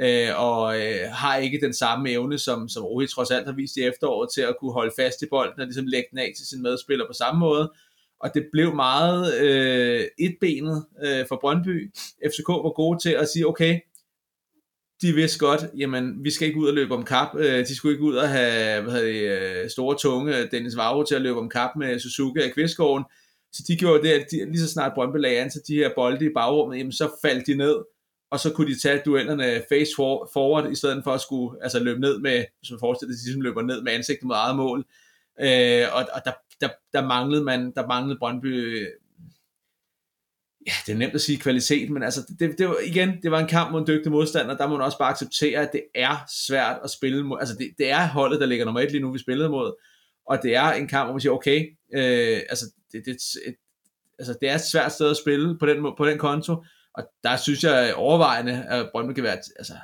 øh, 0.00 0.28
og 0.36 0.80
øh, 0.80 1.10
har 1.12 1.36
ikke 1.36 1.60
den 1.60 1.74
samme 1.74 2.10
evne, 2.10 2.38
som, 2.38 2.68
som 2.68 2.84
Rohi 2.84 3.06
trods 3.06 3.30
alt 3.30 3.46
har 3.46 3.54
vist 3.54 3.76
i 3.76 3.82
efteråret, 3.82 4.30
til 4.34 4.40
at 4.40 4.56
kunne 4.60 4.72
holde 4.72 4.92
fast 4.98 5.22
i 5.22 5.26
bolden 5.30 5.60
og 5.60 5.66
ligesom 5.66 5.86
lægge 5.86 6.08
den 6.10 6.18
af 6.18 6.32
til 6.36 6.46
sin 6.46 6.62
medspiller 6.62 7.06
på 7.06 7.12
samme 7.12 7.40
måde. 7.40 7.72
Og 8.20 8.34
det 8.34 8.48
blev 8.52 8.74
meget 8.74 9.40
øh, 9.40 10.04
etbenet 10.18 10.86
øh, 11.04 11.26
for 11.28 11.38
Brøndby. 11.40 11.94
FCK 12.26 12.48
var 12.48 12.74
gode 12.74 12.98
til 12.98 13.10
at 13.10 13.28
sige, 13.28 13.48
okay, 13.48 13.80
de 15.02 15.12
vidste 15.12 15.38
godt, 15.38 15.64
jamen, 15.78 16.24
vi 16.24 16.30
skal 16.30 16.48
ikke 16.48 16.60
ud 16.60 16.68
og 16.68 16.74
løbe 16.74 16.94
om 16.94 17.04
kap. 17.04 17.28
Øh, 17.38 17.66
de 17.66 17.76
skulle 17.76 17.94
ikke 17.94 18.04
ud 18.04 18.14
og 18.14 18.28
have 18.28 18.82
hvad 18.82 19.04
det, 19.04 19.62
øh, 19.62 19.70
store 19.70 19.96
tunge 19.98 20.38
øh, 20.38 20.50
Dennis 20.50 20.76
Vavro 20.76 21.02
til 21.02 21.14
at 21.14 21.22
løbe 21.22 21.38
om 21.38 21.48
kap 21.48 21.70
med 21.76 21.98
Suzuki 21.98 22.40
og 22.40 22.50
Kvistgården. 22.54 23.04
Så 23.52 23.62
de 23.68 23.76
gjorde 23.76 24.02
det, 24.02 24.12
at 24.12 24.26
de, 24.30 24.44
lige 24.44 24.60
så 24.60 24.68
snart 24.68 24.92
Brøndby 24.94 25.16
lagde 25.16 25.38
an 25.38 25.50
til 25.50 25.60
de 25.68 25.74
her 25.74 25.90
bolde 25.96 26.26
i 26.26 26.32
bagrummet, 26.34 26.78
jamen, 26.78 26.92
så 26.92 27.10
faldt 27.22 27.46
de 27.46 27.54
ned, 27.54 27.76
og 28.30 28.40
så 28.40 28.52
kunne 28.52 28.74
de 28.74 28.80
tage 28.80 29.02
duellerne 29.04 29.62
face 29.68 29.92
forward, 30.32 30.72
i 30.72 30.74
stedet 30.74 31.04
for 31.04 31.10
at 31.10 31.20
skulle 31.20 31.62
altså, 31.62 31.78
løbe 31.78 32.00
ned 32.00 32.18
med, 32.18 32.44
hvis 32.58 32.70
man 32.70 32.80
forestiller 32.80 33.12
sig, 33.12 33.16
at 33.16 33.22
de 33.22 33.26
ligesom 33.26 33.40
løber 33.40 33.62
ned 33.62 33.82
med 33.82 33.92
ansigtet 33.92 34.24
mod 34.24 34.36
eget 34.36 34.56
mål. 34.56 34.84
Øh, 35.40 35.84
og 35.92 36.06
og 36.14 36.20
der, 36.24 36.32
der, 36.60 36.68
der, 36.92 37.06
manglede 37.06 37.44
man, 37.44 37.72
der 37.76 37.86
manglede 37.86 38.18
Brøndby 38.18 38.86
ja, 40.66 40.72
det 40.86 40.92
er 40.92 40.96
nemt 40.96 41.14
at 41.14 41.20
sige 41.20 41.38
kvalitet, 41.38 41.90
men 41.90 42.02
altså, 42.02 42.34
det, 42.38 42.58
det 42.58 42.68
var, 42.68 42.76
igen, 42.84 43.22
det 43.22 43.30
var 43.30 43.40
en 43.40 43.46
kamp 43.46 43.72
mod 43.72 43.80
en 43.80 43.86
dygtig 43.86 44.12
modstander, 44.12 44.56
der 44.56 44.66
må 44.66 44.76
man 44.76 44.84
også 44.84 44.98
bare 44.98 45.10
acceptere, 45.10 45.60
at 45.60 45.72
det 45.72 45.82
er 45.94 46.24
svært 46.46 46.78
at 46.84 46.90
spille 46.90 47.22
mod, 47.22 47.38
altså 47.40 47.54
det, 47.58 47.70
det 47.78 47.90
er 47.90 48.08
holdet, 48.08 48.40
der 48.40 48.46
ligger 48.46 48.64
nummer 48.64 48.80
et 48.80 48.92
lige 48.92 49.02
nu, 49.02 49.12
vi 49.12 49.18
spillede 49.18 49.48
mod, 49.48 49.84
og 50.26 50.42
det 50.42 50.56
er 50.56 50.72
en 50.72 50.88
kamp, 50.88 51.06
hvor 51.06 51.12
man 51.12 51.20
siger, 51.20 51.32
okay, 51.32 51.76
øh, 51.94 52.40
altså, 52.48 52.64
det, 52.92 53.02
det, 53.06 53.16
et, 53.46 53.54
altså, 54.18 54.34
det 54.40 54.48
er 54.48 54.54
et 54.54 54.70
svært 54.72 54.92
sted 54.92 55.10
at 55.10 55.16
spille 55.16 55.58
på 55.58 55.66
den, 55.66 55.86
på 55.96 56.06
den 56.06 56.18
konto, 56.18 56.64
og 56.94 57.04
der 57.22 57.36
synes 57.36 57.64
jeg 57.64 57.94
overvejende, 57.94 58.64
at 58.68 58.88
Brøndby 58.92 59.12
kan 59.12 59.24
være, 59.24 59.38
altså, 59.58 59.74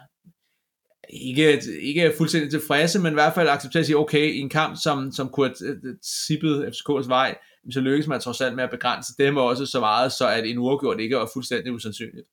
ikke, 1.11 1.63
ikke 1.81 2.13
fuldstændig 2.17 2.51
tilfredse, 2.51 2.99
men 2.99 3.13
i 3.13 3.15
hvert 3.15 3.35
fald 3.35 3.49
acceptere 3.49 3.81
at 3.81 3.87
sige, 3.87 3.97
okay, 3.97 4.33
i 4.33 4.39
en 4.39 4.49
kamp, 4.49 4.77
som, 4.83 5.13
som 5.13 5.29
kunne 5.29 5.55
have 5.61 5.97
tippet 6.27 6.67
FCK's 6.67 7.09
vej, 7.09 7.39
så 7.73 7.81
lykkes 7.81 8.07
man 8.07 8.21
trods 8.21 8.41
alt 8.41 8.57
med 8.57 8.65
at 8.65 8.71
begrænse 8.71 9.13
dem 9.19 9.37
også 9.37 9.67
så 9.67 9.81
meget, 9.81 10.13
så 10.13 10.29
at 10.29 10.51
en 10.51 10.59
uafgjort 10.59 11.01
ikke 11.01 11.17
er 11.17 11.31
fuldstændig 11.33 11.73
usandsynligt. 11.73 12.27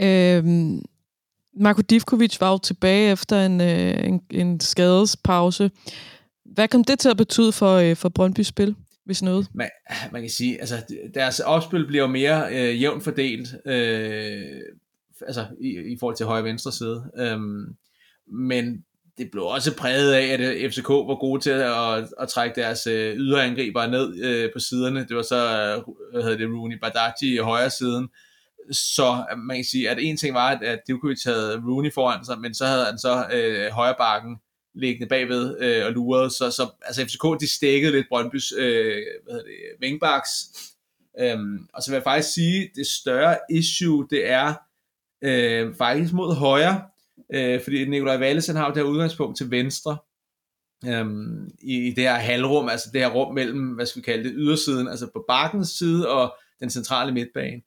Øhm, 0.00 0.82
Marko 1.60 1.80
Divkovic 1.80 2.40
var 2.40 2.50
jo 2.50 2.58
tilbage 2.58 3.12
efter 3.12 3.46
en, 3.46 3.60
øh, 3.60 4.08
en, 4.08 4.20
en 4.30 4.60
skadespause. 4.60 5.70
Hvad 6.44 6.68
kom 6.68 6.84
det 6.84 6.98
til 6.98 7.08
at 7.08 7.16
betyde 7.16 7.52
for, 7.52 7.74
øh, 7.74 7.96
for 7.96 8.08
Brøndby 8.08 8.40
spil, 8.40 8.74
hvis 9.04 9.22
noget? 9.22 9.48
Man, 9.54 9.70
man 10.12 10.22
kan 10.22 10.30
sige, 10.30 10.60
altså 10.60 10.94
deres 11.14 11.40
opspil 11.40 11.86
bliver 11.86 12.06
mere 12.06 12.46
øh, 12.50 12.82
jævnt 12.82 13.04
fordelt, 13.04 13.48
øh, 13.66 14.60
altså 15.26 15.46
i, 15.60 15.68
i 15.68 15.96
forhold 16.00 16.16
til 16.16 16.26
højre 16.26 16.40
og 16.40 16.44
venstre 16.44 16.72
side. 16.72 17.10
Øhm, 17.18 17.76
men 18.26 18.84
det 19.18 19.30
blev 19.30 19.44
også 19.44 19.76
præget 19.76 20.12
af, 20.12 20.26
at 20.26 20.40
øh, 20.40 20.70
FCK 20.70 20.88
var 20.88 21.20
gode 21.20 21.40
til 21.40 21.50
at, 21.50 22.08
at 22.20 22.28
trække 22.28 22.60
deres 22.60 22.86
øh, 22.86 23.16
ydre 23.16 23.50
ned 23.90 24.24
øh, 24.24 24.52
på 24.52 24.58
siderne. 24.58 25.06
Det 25.08 25.16
var 25.16 25.22
så, 25.22 25.36
øh, 25.36 25.94
hvad 26.12 26.22
hedder 26.22 26.36
det, 26.36 26.48
Rooney 26.48 26.78
Badaji 26.78 27.34
i 27.34 27.36
højre 27.36 27.70
siden. 27.70 28.08
Så 28.72 29.24
øh, 29.32 29.38
man 29.38 29.56
kan 29.56 29.64
sige, 29.64 29.90
at 29.90 29.98
en 30.00 30.16
ting 30.16 30.34
var, 30.34 30.48
at, 30.50 30.62
at 30.62 30.78
Djokovic 30.86 31.24
havde 31.24 31.62
Rooney 31.66 31.92
foran 31.92 32.24
sig, 32.24 32.40
men 32.40 32.54
så 32.54 32.66
havde 32.66 32.84
han 32.84 32.98
så 32.98 33.26
øh, 33.32 33.70
højre 33.70 33.94
bakken 33.98 34.36
liggende 34.74 35.08
bagved 35.08 35.56
øh, 35.60 35.86
og 35.86 35.92
lurede. 35.92 36.30
Så, 36.30 36.50
så 36.50 36.70
altså 36.82 37.04
FCK, 37.04 37.40
de 37.40 37.48
stækkede 37.48 37.92
lidt 37.92 38.06
Brøndbys 38.08 38.52
øh, 38.52 39.02
hvad 39.24 39.34
hedder 39.34 39.46
det, 39.46 39.82
wingbacks. 39.82 40.30
Øhm, 41.20 41.68
og 41.72 41.82
så 41.82 41.90
vil 41.90 41.96
jeg 41.96 42.02
faktisk 42.02 42.34
sige, 42.34 42.70
det 42.74 42.86
større 42.86 43.38
issue, 43.50 44.06
det 44.10 44.30
er 44.30 44.54
øh, 45.22 45.74
faktisk 45.74 46.12
mod 46.12 46.34
højre, 46.34 46.82
øh, 47.34 47.60
fordi 47.62 47.88
Nikolaj 47.88 48.20
Wallesen 48.20 48.56
har 48.56 48.66
jo 48.66 48.74
det 48.74 48.82
her 48.82 48.90
udgangspunkt 48.90 49.36
til 49.36 49.50
venstre, 49.50 49.96
øhm, 50.86 51.50
i, 51.62 51.88
i 51.88 51.90
det 51.90 52.04
her 52.04 52.14
halvrum, 52.14 52.68
altså 52.68 52.90
det 52.92 53.00
her 53.00 53.10
rum 53.10 53.34
mellem, 53.34 53.68
hvad 53.68 53.86
skal 53.86 54.02
vi 54.02 54.04
kalde 54.04 54.24
det, 54.24 54.32
ydersiden, 54.36 54.88
altså 54.88 55.06
på 55.12 55.24
bakkens 55.28 55.68
side 55.68 56.08
og 56.08 56.34
den 56.60 56.70
centrale 56.70 57.12
midtbane. 57.12 57.62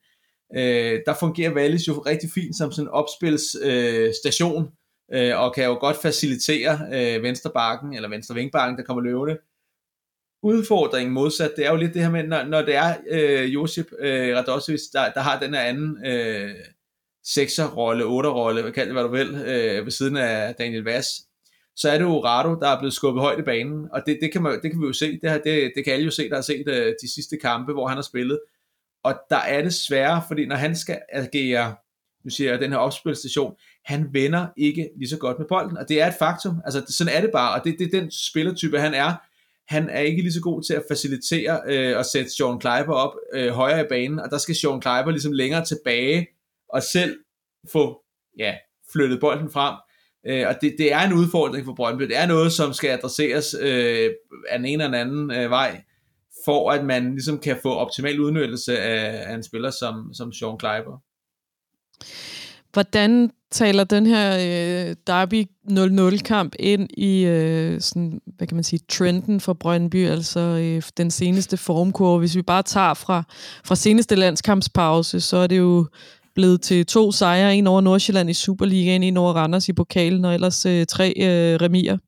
Øh, 0.56 1.00
der 1.06 1.14
fungerer 1.20 1.54
Wallis 1.54 1.88
jo 1.88 1.92
rigtig 1.92 2.30
fint 2.30 2.56
som 2.56 2.72
sådan 2.72 2.84
en 2.86 2.92
opspilsstation, 2.92 4.68
øh, 5.12 5.30
øh, 5.30 5.40
og 5.40 5.54
kan 5.54 5.64
jo 5.64 5.74
godt 5.74 5.96
facilitere 5.96 6.78
øh, 6.92 7.22
venstre 7.22 7.50
bakken, 7.54 7.94
eller 7.94 8.08
venstre 8.08 8.34
vingbakken, 8.34 8.78
der 8.78 8.84
kommer 8.84 9.02
løvende. 9.02 9.38
Udfordringen 10.42 11.14
modsat, 11.14 11.52
det 11.56 11.66
er 11.66 11.70
jo 11.70 11.76
lidt 11.76 11.94
det 11.94 12.02
her 12.02 12.10
med, 12.10 12.26
når, 12.26 12.44
når 12.44 12.62
det 12.62 12.74
er 12.74 12.96
øh, 13.10 13.54
Josip 13.54 13.86
øh, 13.98 14.36
Radosevic, 14.36 14.80
der, 14.92 15.12
der 15.12 15.20
har 15.20 15.40
den 15.40 15.54
her 15.54 15.60
anden 15.60 16.06
øh, 16.06 16.54
sekserrolle, 17.24 18.04
otterrolle, 18.04 18.62
hvad 18.62 18.72
kalder 18.72 19.02
det, 19.02 19.10
hvad 19.10 19.20
du 19.20 19.30
vil, 19.30 19.42
øh, 19.46 19.84
ved 19.84 19.92
siden 19.92 20.16
af 20.16 20.54
Daniel 20.54 20.82
Vass, 20.82 21.08
så 21.76 21.90
er 21.90 21.98
det 21.98 22.04
jo 22.04 22.24
Rado, 22.24 22.54
der 22.60 22.68
er 22.68 22.78
blevet 22.78 22.94
skubbet 22.94 23.22
højt 23.22 23.38
i 23.38 23.42
banen, 23.42 23.88
og 23.92 24.02
det, 24.06 24.18
det, 24.22 24.32
kan, 24.32 24.42
man, 24.42 24.62
det 24.62 24.70
kan 24.70 24.80
vi 24.80 24.86
jo 24.86 24.92
se, 24.92 25.20
det, 25.22 25.30
her, 25.30 25.38
det, 25.38 25.72
det 25.76 25.84
kan 25.84 25.92
alle 25.92 26.04
jo 26.04 26.10
se, 26.10 26.28
der 26.28 26.34
har 26.34 26.42
set 26.42 26.68
øh, 26.68 26.94
de 27.02 27.12
sidste 27.14 27.36
kampe, 27.36 27.72
hvor 27.72 27.88
han 27.88 27.96
har 27.96 28.02
spillet, 28.02 28.40
og 29.04 29.14
der 29.30 29.36
er 29.36 29.62
det 29.62 29.74
svære, 29.74 30.22
fordi 30.28 30.46
når 30.46 30.56
han 30.56 30.76
skal 30.76 30.98
agere, 31.12 31.74
nu 32.24 32.30
siger 32.30 32.50
jeg, 32.50 32.60
den 32.60 32.70
her 32.70 32.78
opspilstation, 32.78 33.54
han 33.84 34.08
vender 34.12 34.46
ikke 34.56 34.90
lige 34.96 35.08
så 35.08 35.18
godt 35.18 35.38
med 35.38 35.46
bolden, 35.48 35.76
og 35.76 35.88
det 35.88 36.02
er 36.02 36.06
et 36.06 36.14
faktum, 36.18 36.60
altså 36.64 36.82
sådan 36.88 37.12
er 37.16 37.20
det 37.20 37.30
bare, 37.32 37.60
og 37.60 37.64
det, 37.64 37.78
det 37.78 37.94
er 37.94 38.00
den 38.00 38.10
spillertype, 38.10 38.78
han 38.78 38.94
er, 38.94 39.14
han 39.68 39.88
er 39.88 40.00
ikke 40.00 40.22
lige 40.22 40.32
så 40.32 40.40
god 40.40 40.62
til 40.62 40.74
at 40.74 40.84
facilitere 40.88 41.60
øh, 41.66 41.98
og 41.98 42.04
sætte 42.04 42.30
Sean 42.30 42.58
Kleiber 42.58 42.94
op 42.94 43.12
øh, 43.34 43.48
højere 43.48 43.80
i 43.80 43.88
banen, 43.88 44.18
og 44.18 44.30
der 44.30 44.38
skal 44.38 44.54
Sean 44.54 44.80
Kleiber 44.80 45.10
ligesom 45.10 45.32
længere 45.32 45.64
tilbage 45.64 46.26
og 46.72 46.82
selv 46.82 47.18
få 47.72 48.02
ja, 48.38 48.54
flyttet 48.92 49.20
bolden 49.20 49.50
frem. 49.50 49.74
Øh, 50.26 50.48
og 50.48 50.54
det, 50.60 50.74
det 50.78 50.92
er 50.92 51.00
en 51.00 51.12
udfordring 51.12 51.64
for 51.64 51.74
Brøndby. 51.74 52.02
Det 52.02 52.16
er 52.16 52.26
noget, 52.26 52.52
som 52.52 52.72
skal 52.72 52.90
adresseres 52.90 53.56
øh, 53.60 54.10
af 54.48 54.56
en 54.56 54.80
eller 54.80 54.98
anden 54.98 55.30
øh, 55.30 55.50
vej, 55.50 55.82
for 56.44 56.70
at 56.70 56.84
man 56.84 57.10
ligesom 57.10 57.38
kan 57.38 57.56
få 57.62 57.74
optimal 57.74 58.20
udnyttelse 58.20 58.78
af, 58.78 59.30
af 59.30 59.34
en 59.34 59.42
spiller 59.42 59.70
som, 59.70 60.14
som 60.14 60.32
Sean 60.32 60.58
Kleiber. 60.58 61.02
Hvordan 62.72 63.30
taler 63.50 63.84
den 63.84 64.06
her 64.06 64.34
øh, 64.34 64.96
Derby 65.06 65.44
0-0-kamp 65.70 66.54
ind 66.58 66.88
i 66.98 67.24
øh, 67.24 67.80
sådan, 67.80 68.20
hvad 68.36 68.46
kan 68.46 68.54
man 68.54 68.64
sige, 68.64 68.80
trenden 68.88 69.40
for 69.40 69.52
Brøndby, 69.52 70.08
altså 70.08 70.40
øh, 70.40 70.82
den 70.96 71.10
seneste 71.10 71.56
formkurve? 71.56 72.18
Hvis 72.18 72.36
vi 72.36 72.42
bare 72.42 72.62
tager 72.62 72.94
fra, 72.94 73.22
fra 73.64 73.76
seneste 73.76 74.14
landskampspause, 74.14 75.20
så 75.20 75.36
er 75.36 75.46
det 75.46 75.58
jo 75.58 75.86
blevet 76.40 76.62
til 76.62 76.86
to 76.86 77.12
sejre, 77.12 77.56
en 77.56 77.66
over 77.66 77.80
Nordsjælland 77.80 78.30
i 78.30 78.34
Superligaen, 78.34 79.02
en 79.02 79.16
over 79.16 79.32
Randers 79.32 79.68
i 79.68 79.72
pokalen, 79.72 80.24
og 80.24 80.34
ellers 80.34 80.66
øh, 80.66 80.86
tre 80.86 81.12
øh, 81.16 81.60
remier. 81.60 81.98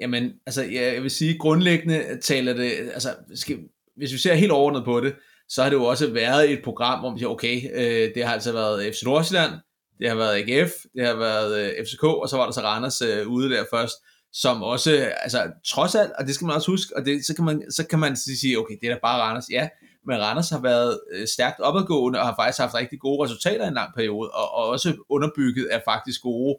Jamen, 0.00 0.32
altså, 0.46 0.62
jeg 0.62 1.02
vil 1.02 1.10
sige, 1.10 1.38
grundlæggende 1.38 2.04
taler 2.22 2.52
det, 2.52 2.70
altså, 2.94 3.08
skal, 3.34 3.58
hvis 3.96 4.12
vi 4.12 4.18
ser 4.18 4.34
helt 4.34 4.52
overordnet 4.52 4.84
på 4.84 5.00
det, 5.00 5.14
så 5.48 5.62
har 5.62 5.70
det 5.70 5.76
jo 5.76 5.84
også 5.84 6.10
været 6.12 6.50
et 6.50 6.60
program, 6.64 7.00
hvor 7.00 7.10
man 7.10 7.18
siger, 7.18 7.28
okay, 7.28 7.60
øh, 7.74 8.14
det 8.14 8.24
har 8.24 8.32
altså 8.32 8.52
været 8.52 8.94
FC 8.94 9.02
Nordsjælland, 9.02 9.52
det 9.98 10.08
har 10.08 10.16
været 10.16 10.34
AGF, 10.36 10.72
det 10.94 11.06
har 11.06 11.16
været 11.16 11.64
øh, 11.64 11.86
FCK, 11.86 12.04
og 12.04 12.28
så 12.28 12.36
var 12.36 12.44
der 12.44 12.52
så 12.52 12.60
Randers 12.60 13.02
øh, 13.02 13.26
ude 13.26 13.50
der 13.50 13.64
først, 13.70 13.94
som 14.32 14.62
også, 14.62 15.12
altså 15.22 15.52
trods 15.66 15.94
alt, 15.94 16.12
og 16.18 16.26
det 16.26 16.34
skal 16.34 16.46
man 16.46 16.56
også 16.56 16.70
huske, 16.70 16.96
og 16.96 17.04
det, 17.04 17.26
så, 17.26 17.34
kan 17.34 17.44
man, 17.44 17.62
så 17.70 17.86
kan 17.86 17.98
man 17.98 18.16
sige, 18.16 18.58
okay, 18.58 18.74
det 18.80 18.88
er 18.88 18.94
da 18.94 19.00
bare 19.02 19.20
Randers, 19.20 19.46
ja, 19.50 19.68
men 20.06 20.20
Randers 20.20 20.50
har 20.50 20.60
været 20.60 21.00
øh, 21.12 21.28
stærkt 21.28 21.60
opadgående, 21.60 22.18
og 22.18 22.26
har 22.26 22.34
faktisk 22.38 22.60
haft 22.60 22.74
rigtig 22.74 23.00
gode 23.00 23.24
resultater 23.24 23.64
i 23.64 23.68
en 23.68 23.74
lang 23.74 23.94
periode, 23.94 24.30
og, 24.30 24.54
og 24.54 24.68
også 24.68 24.96
underbygget 25.08 25.66
af 25.66 25.82
faktisk 25.84 26.22
gode, 26.22 26.58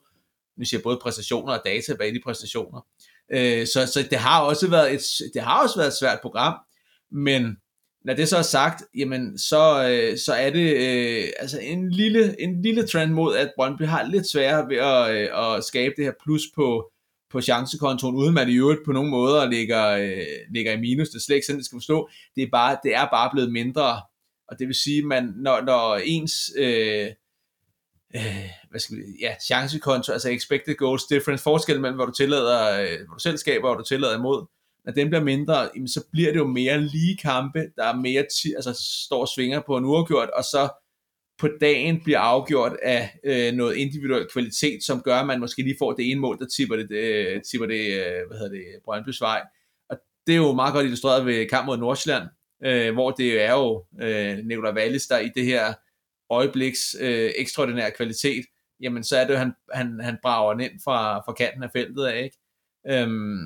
nu 0.58 0.66
siger 0.66 0.82
både 0.84 1.00
præstationer 1.02 1.54
og 1.54 1.62
data 1.66 1.96
bag 1.96 2.14
de 2.14 2.22
præstationer. 2.24 2.86
Øh, 3.32 3.68
så, 3.68 3.86
så 3.86 4.08
det 4.10 4.18
har 4.18 4.42
også 4.42 4.70
været 4.70 4.94
et, 4.94 5.02
det 5.34 5.42
har 5.42 5.64
også 5.64 5.76
været 5.78 5.88
et 5.88 5.98
svært 5.98 6.20
program, 6.22 6.54
men 7.12 7.58
når 8.06 8.14
det 8.14 8.30
så 8.30 8.38
er 8.38 8.42
sagt, 8.42 8.84
jamen 8.96 9.38
så, 9.38 9.90
øh, 9.90 10.18
så 10.18 10.34
er 10.34 10.50
det 10.50 10.76
øh, 10.76 11.30
altså 11.40 11.60
en 11.60 11.92
lille, 11.92 12.42
en 12.42 12.62
lille 12.62 12.88
trend 12.88 13.12
mod, 13.12 13.36
at 13.36 13.52
Brøndby 13.56 13.82
har 13.82 14.04
lidt 14.04 14.30
sværere 14.30 14.70
ved 14.70 14.78
at, 14.78 15.16
øh, 15.16 15.56
at 15.56 15.64
skabe 15.64 15.94
det 15.98 16.06
her 16.06 16.14
plus 16.24 16.42
på, 16.56 16.92
på 17.34 17.42
chancekontoen, 17.42 18.16
uden 18.16 18.34
man 18.34 18.50
i 18.50 18.56
øvrigt 18.56 18.86
på 18.86 18.92
nogen 18.92 19.10
måder 19.10 19.50
ligger, 19.50 19.90
øh, 19.90 20.28
ligger 20.54 20.72
i 20.74 20.80
minus. 20.80 21.10
Det 21.10 21.16
er 21.16 21.20
slet 21.20 21.36
ikke 21.36 21.46
sådan, 21.46 21.60
det 21.60 21.66
skal 21.66 21.76
forstå. 21.76 22.10
Det 22.36 22.44
er, 22.44 22.48
bare, 22.52 22.78
det 22.84 22.96
er 22.96 23.06
bare 23.06 23.30
blevet 23.34 23.52
mindre. 23.52 24.02
Og 24.48 24.60
det 24.60 24.68
vil 24.68 24.76
sige, 24.76 25.06
man, 25.06 25.34
når, 25.36 25.62
når 25.62 25.96
ens 26.04 26.34
øh, 26.58 27.08
øh, 28.16 28.50
hvad 28.70 28.80
skal 28.80 28.98
vi, 28.98 29.04
ja, 29.22 29.36
chancekonto, 29.46 30.12
altså 30.12 30.30
expected 30.30 30.76
goals 30.76 31.04
difference, 31.04 31.44
forskel 31.44 31.82
mellem, 31.82 31.96
hvor 31.96 32.06
du 32.06 32.12
tillader, 32.12 32.82
øh, 32.82 32.98
hvor 33.08 33.14
du 33.14 33.20
selv 33.20 33.38
skaber, 33.38 33.68
og 33.68 33.74
hvor 33.74 33.82
du 33.82 33.88
tillader 33.88 34.18
imod, 34.18 34.46
når 34.86 34.94
den 34.94 35.10
bliver 35.10 35.24
mindre, 35.24 35.70
jamen, 35.76 35.88
så 35.88 36.04
bliver 36.12 36.32
det 36.32 36.40
jo 36.40 36.48
mere 36.48 36.82
lige 36.82 37.18
kampe, 37.18 37.60
der 37.76 37.84
er 37.84 37.96
mere, 37.96 38.26
ti- 38.42 38.54
altså 38.56 38.74
står 39.06 39.22
og 39.22 39.28
svinger 39.36 39.62
på 39.68 39.78
en 39.78 39.86
uafgjort, 39.86 40.30
og 40.30 40.44
så 40.44 40.83
på 41.38 41.50
dagen 41.62 42.04
bliver 42.04 42.20
afgjort 42.20 42.78
af 42.84 43.20
øh, 43.24 43.54
noget 43.54 43.76
individuel 43.76 44.28
kvalitet, 44.34 44.84
som 44.84 45.02
gør, 45.02 45.16
at 45.16 45.28
man 45.28 45.40
måske 45.40 45.62
lige 45.62 45.76
får 45.80 45.94
det 45.94 46.12
ene 46.12 46.20
mål, 46.20 46.40
der 46.40 46.46
tipper 46.46 46.76
det, 46.76 46.92
øh, 46.92 47.42
tipper 47.52 47.68
det 47.68 47.86
øh, 47.94 48.28
hvad 48.28 48.38
hedder 48.38 48.52
det, 48.52 48.64
Brøndby's 48.88 49.18
vej. 49.22 49.42
Og 49.90 49.98
det 50.28 50.34
er 50.34 50.38
jo 50.38 50.54
meget 50.54 50.74
godt 50.74 50.86
illustreret 50.86 51.26
ved 51.26 51.50
kamp 51.50 51.66
mod 51.66 51.78
Nordsjælland, 51.78 52.24
øh, 52.66 52.94
hvor 52.94 53.12
det 53.12 53.42
er 53.42 53.52
jo 53.52 53.86
øh, 54.02 54.38
Nikolaj 54.46 54.74
Wallis, 54.74 55.08
der 55.08 55.20
i 55.20 55.30
det 55.36 55.46
her 55.46 55.74
øjebliks 56.30 56.96
øh, 57.00 57.32
ekstraordinære 57.38 57.92
kvalitet, 57.92 58.46
jamen 58.80 59.04
så 59.04 59.18
er 59.18 59.28
det 59.28 59.34
jo, 59.34 59.38
han, 59.38 59.54
han, 59.74 60.00
han 60.00 60.18
brager 60.22 60.54
den 60.54 60.62
ind 60.62 60.80
fra, 60.84 61.20
fra 61.20 61.34
kanten 61.34 61.64
af 61.64 61.70
feltet 61.74 62.06
af, 62.06 62.24
ikke? 62.24 62.38
Øhm, 62.90 63.46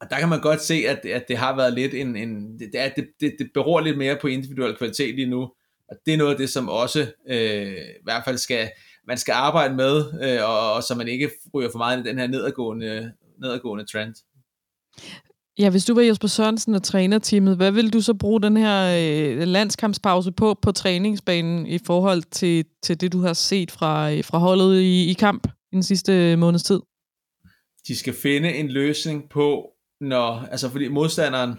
og 0.00 0.10
der 0.10 0.18
kan 0.18 0.28
man 0.28 0.40
godt 0.40 0.60
se, 0.60 0.74
at, 0.74 1.06
at 1.06 1.24
det 1.28 1.36
har 1.36 1.56
været 1.56 1.72
lidt 1.72 1.94
en, 1.94 2.16
en 2.16 2.58
det, 2.58 2.72
det, 2.72 3.08
det, 3.20 3.36
det 3.38 3.50
beror 3.54 3.80
lidt 3.80 3.98
mere 3.98 4.18
på 4.20 4.26
individuel 4.26 4.76
kvalitet 4.76 5.14
lige 5.14 5.30
nu, 5.30 5.52
og 5.88 5.96
det 6.06 6.14
er 6.14 6.18
noget 6.18 6.32
af 6.32 6.38
det, 6.38 6.50
som 6.50 6.68
også 6.68 7.12
øh, 7.28 7.76
i 7.76 8.02
hvert 8.04 8.24
fald 8.24 8.38
skal, 8.38 8.70
man 9.06 9.18
skal 9.18 9.32
arbejde 9.32 9.74
med, 9.74 10.04
øh, 10.22 10.48
og, 10.48 10.72
og 10.72 10.82
så 10.82 10.94
man 10.94 11.08
ikke 11.08 11.30
ryger 11.54 11.70
for 11.70 11.78
meget 11.78 12.00
i 12.00 12.08
den 12.08 12.18
her 12.18 12.26
nedadgående, 12.26 13.12
nedadgående 13.40 13.84
trend. 13.84 14.14
Ja, 15.58 15.70
hvis 15.70 15.84
du 15.84 15.94
var 15.94 16.02
Jesper 16.02 16.28
Sørensen 16.28 16.74
og 16.74 16.82
trænerteamet, 16.82 17.56
hvad 17.56 17.72
vil 17.72 17.92
du 17.92 18.00
så 18.00 18.14
bruge 18.14 18.42
den 18.42 18.56
her 18.56 18.98
øh, 18.98 19.48
landskampspause 19.48 20.32
på 20.32 20.58
på 20.62 20.72
træningsbanen 20.72 21.66
i 21.66 21.78
forhold 21.86 22.22
til, 22.22 22.64
til 22.82 23.00
det, 23.00 23.12
du 23.12 23.20
har 23.20 23.32
set 23.32 23.70
fra, 23.70 24.12
øh, 24.12 24.24
fra 24.24 24.38
holdet 24.38 24.80
i, 24.80 25.10
i 25.10 25.12
kamp 25.12 25.46
i 25.72 25.74
den 25.74 25.82
sidste 25.82 26.36
måneds 26.36 26.62
tid? 26.62 26.80
De 27.88 27.96
skal 27.96 28.14
finde 28.14 28.54
en 28.54 28.68
løsning 28.68 29.30
på, 29.30 29.70
når, 30.00 30.46
altså 30.50 30.70
fordi 30.70 30.88
modstanderen, 30.88 31.54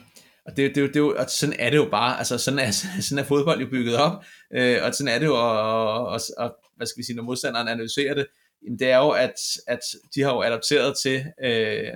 og 0.47 0.57
det, 0.57 0.75
det, 0.75 0.75
det, 0.75 0.93
det, 0.93 1.01
og 1.17 1.29
sådan 1.29 1.55
er 1.59 1.69
det 1.69 1.77
jo 1.77 1.87
bare, 1.91 2.17
altså 2.17 2.37
sådan 2.37 2.59
er, 2.59 2.71
sådan 3.07 3.23
er 3.23 3.27
fodbold 3.27 3.59
jo 3.61 3.67
bygget 3.71 3.97
op, 3.97 4.25
øh, 4.53 4.77
og 4.83 4.93
sådan 4.93 5.13
er 5.13 5.19
det 5.19 5.25
jo, 5.25 5.35
og, 5.35 6.07
og, 6.07 6.19
og, 6.37 6.57
hvad 6.75 6.87
skal 6.87 6.99
vi 6.99 7.05
sige, 7.05 7.15
når 7.15 7.23
modstanderen 7.23 7.67
analyserer 7.67 8.13
det, 8.13 8.27
jamen 8.65 8.79
det 8.79 8.89
er 8.89 8.97
jo, 8.97 9.09
at, 9.09 9.33
at 9.67 9.79
de 10.15 10.21
har 10.21 10.33
jo 10.33 10.41
adopteret 10.41 10.97
til, 11.03 11.25
øh, 11.43 11.93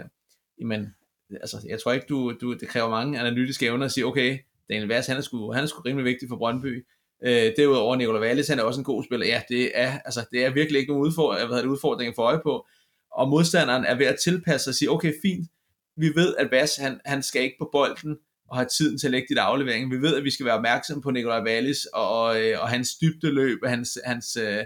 jamen, 0.62 0.88
altså 1.32 1.66
jeg 1.68 1.80
tror 1.80 1.92
ikke, 1.92 2.06
du, 2.10 2.34
du, 2.42 2.54
det 2.54 2.68
kræver 2.68 2.90
mange 2.90 3.20
analytiske 3.20 3.66
evner 3.66 3.86
at 3.86 3.92
sige, 3.92 4.06
okay, 4.06 4.40
Daniel 4.70 4.88
Vass, 4.88 5.08
han 5.08 5.18
er 5.18 5.22
sgu, 5.22 5.52
han 5.54 5.64
er 5.64 5.68
sgu 5.68 5.82
rimelig 5.82 6.06
vigtig 6.06 6.30
for 6.30 6.36
Brøndby, 6.36 6.86
Øh, 7.24 7.52
derudover 7.58 7.96
Nicola 7.96 8.20
Wallis, 8.20 8.48
han 8.48 8.60
er 8.60 8.64
også 8.64 8.80
en 8.80 8.84
god 8.84 9.04
spiller. 9.04 9.28
Ja, 9.28 9.42
det 9.50 9.72
er, 9.74 10.00
altså, 10.00 10.26
det 10.32 10.46
er 10.46 10.54
virkelig 10.54 10.80
ikke 10.80 10.92
nogen 10.92 11.08
udfordring, 11.08 11.48
hvad 11.48 11.66
udfordring 11.66 12.16
for 12.16 12.24
øje 12.24 12.40
på. 12.44 12.68
Og 13.12 13.30
modstanderen 13.30 13.86
er 13.86 13.96
ved 13.96 14.06
at 14.06 14.20
tilpasse 14.24 14.64
sig 14.64 14.72
og 14.72 14.76
sige, 14.76 14.92
okay, 14.92 15.14
fint, 15.22 15.50
vi 15.98 16.08
ved, 16.16 16.36
at 16.36 16.52
Vass, 16.52 16.78
han, 16.78 17.00
han 17.06 17.24
skal 17.24 17.42
ikke 17.42 17.56
på 17.60 17.70
bolden, 17.72 18.18
og 18.52 18.58
har 18.58 18.64
tiden 18.64 18.98
til 18.98 19.08
at 19.08 19.12
lægge 19.12 19.28
dit 19.30 19.38
aflevering. 19.38 19.92
Vi 19.92 20.02
ved, 20.02 20.16
at 20.16 20.24
vi 20.24 20.32
skal 20.32 20.46
være 20.46 20.56
opmærksom 20.56 21.02
på 21.02 21.12
Nikolaj 21.12 21.44
Wallis 21.44 21.86
og, 21.86 22.22
og, 22.22 22.42
øh, 22.42 22.62
og 22.62 22.70
hans 22.70 22.96
dybdeløb, 22.96 23.66
hans, 23.66 24.00
hans 24.06 24.38
øh, 24.38 24.66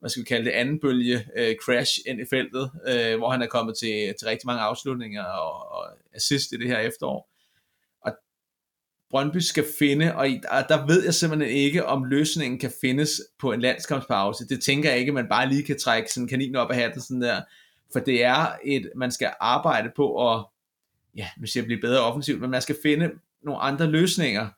hvad 0.00 0.10
skal 0.10 0.20
vi 0.20 0.26
kalde 0.26 0.44
det, 0.44 0.50
anden 0.50 0.80
bølge 0.80 1.28
øh, 1.36 1.54
crash 1.64 1.98
ind 2.06 2.20
i 2.20 2.24
feltet, 2.30 2.70
øh, 2.88 3.18
hvor 3.18 3.30
han 3.30 3.42
er 3.42 3.46
kommet 3.46 3.76
til, 3.78 4.14
til 4.18 4.28
rigtig 4.28 4.46
mange 4.46 4.62
afslutninger 4.62 5.24
og, 5.24 5.70
og 5.70 5.86
assist 6.14 6.52
i 6.52 6.56
det 6.56 6.66
her 6.66 6.78
efterår. 6.78 7.30
Og 8.00 8.12
Brøndby 9.10 9.38
skal 9.38 9.64
finde, 9.78 10.14
og 10.14 10.26
der 10.68 10.86
ved 10.86 11.04
jeg 11.04 11.14
simpelthen 11.14 11.50
ikke, 11.56 11.86
om 11.86 12.04
løsningen 12.04 12.58
kan 12.58 12.72
findes 12.80 13.10
på 13.38 13.52
en 13.52 13.60
landskampspause. 13.60 14.48
Det 14.48 14.62
tænker 14.62 14.90
jeg 14.90 14.98
ikke, 14.98 15.12
man 15.12 15.28
bare 15.28 15.48
lige 15.48 15.62
kan 15.62 15.78
trække 15.78 16.12
sådan 16.12 16.28
kaninen 16.28 16.56
op 16.56 16.70
af 16.70 16.76
hatten 16.76 17.00
sådan 17.00 17.22
der, 17.22 17.40
for 17.92 18.00
det 18.00 18.24
er 18.24 18.56
et, 18.64 18.90
man 18.96 19.10
skal 19.10 19.32
arbejde 19.40 19.90
på 19.96 20.32
at, 20.32 20.44
ja, 21.16 21.28
nu 21.38 21.46
siger 21.46 21.62
jeg 21.62 21.66
blive 21.66 21.80
bedre 21.80 22.00
offensivt, 22.00 22.40
men 22.40 22.50
man 22.50 22.62
skal 22.62 22.76
finde 22.82 23.10
nogle 23.46 23.60
andre 23.60 23.86
løsninger, 23.86 24.48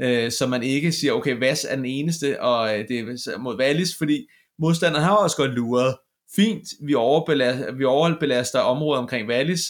øh, 0.00 0.30
så 0.30 0.46
man 0.46 0.62
ikke 0.62 0.92
siger, 0.92 1.12
okay, 1.12 1.38
Vas 1.38 1.66
er 1.70 1.76
den 1.76 1.84
eneste, 1.84 2.40
og 2.40 2.78
øh, 2.78 2.88
det 2.88 2.98
er 2.98 3.38
mod 3.38 3.58
Wallis, 3.58 3.96
fordi 3.98 4.26
modstanderen 4.58 5.04
har 5.04 5.16
også 5.16 5.36
godt 5.36 5.50
luret. 5.50 5.96
Fint, 6.36 6.68
vi 6.82 6.94
overbelaster, 6.94 7.72
vi 7.72 7.84
overbelaster 7.84 8.60
området 8.60 9.02
omkring 9.02 9.28
Wallis, 9.28 9.62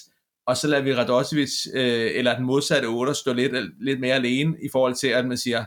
og 0.46 0.56
så 0.56 0.68
lader 0.68 0.82
vi 0.82 0.94
Radosevic, 0.94 1.50
øh, 1.74 2.10
eller 2.14 2.36
den 2.36 2.46
modsatte 2.46 2.86
8, 2.86 3.14
stå 3.14 3.32
lidt, 3.32 3.52
øh, 3.52 3.64
lidt 3.80 4.00
mere 4.00 4.14
alene, 4.14 4.56
i 4.62 4.68
forhold 4.72 4.94
til, 4.94 5.08
at 5.08 5.26
man 5.26 5.36
siger, 5.36 5.64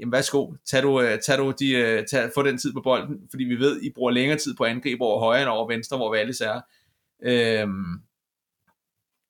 jamen 0.00 0.12
værsgo, 0.12 0.52
tag 0.70 0.82
du, 0.82 1.00
øh, 1.00 1.18
tag 1.20 1.38
du 1.38 1.54
de, 1.58 1.70
øh, 1.70 2.06
tag, 2.06 2.30
få 2.34 2.42
den 2.42 2.58
tid 2.58 2.72
på 2.72 2.80
bolden, 2.80 3.16
fordi 3.30 3.44
vi 3.44 3.54
ved, 3.54 3.82
I 3.82 3.90
bruger 3.94 4.10
længere 4.10 4.38
tid 4.38 4.54
på 4.56 4.64
angreb 4.64 5.00
over 5.00 5.20
højre 5.20 5.42
end 5.42 5.48
over 5.48 5.68
venstre, 5.68 5.96
hvor 5.96 6.12
Wallis 6.12 6.40
er. 6.40 6.60
Øhm, 7.22 8.00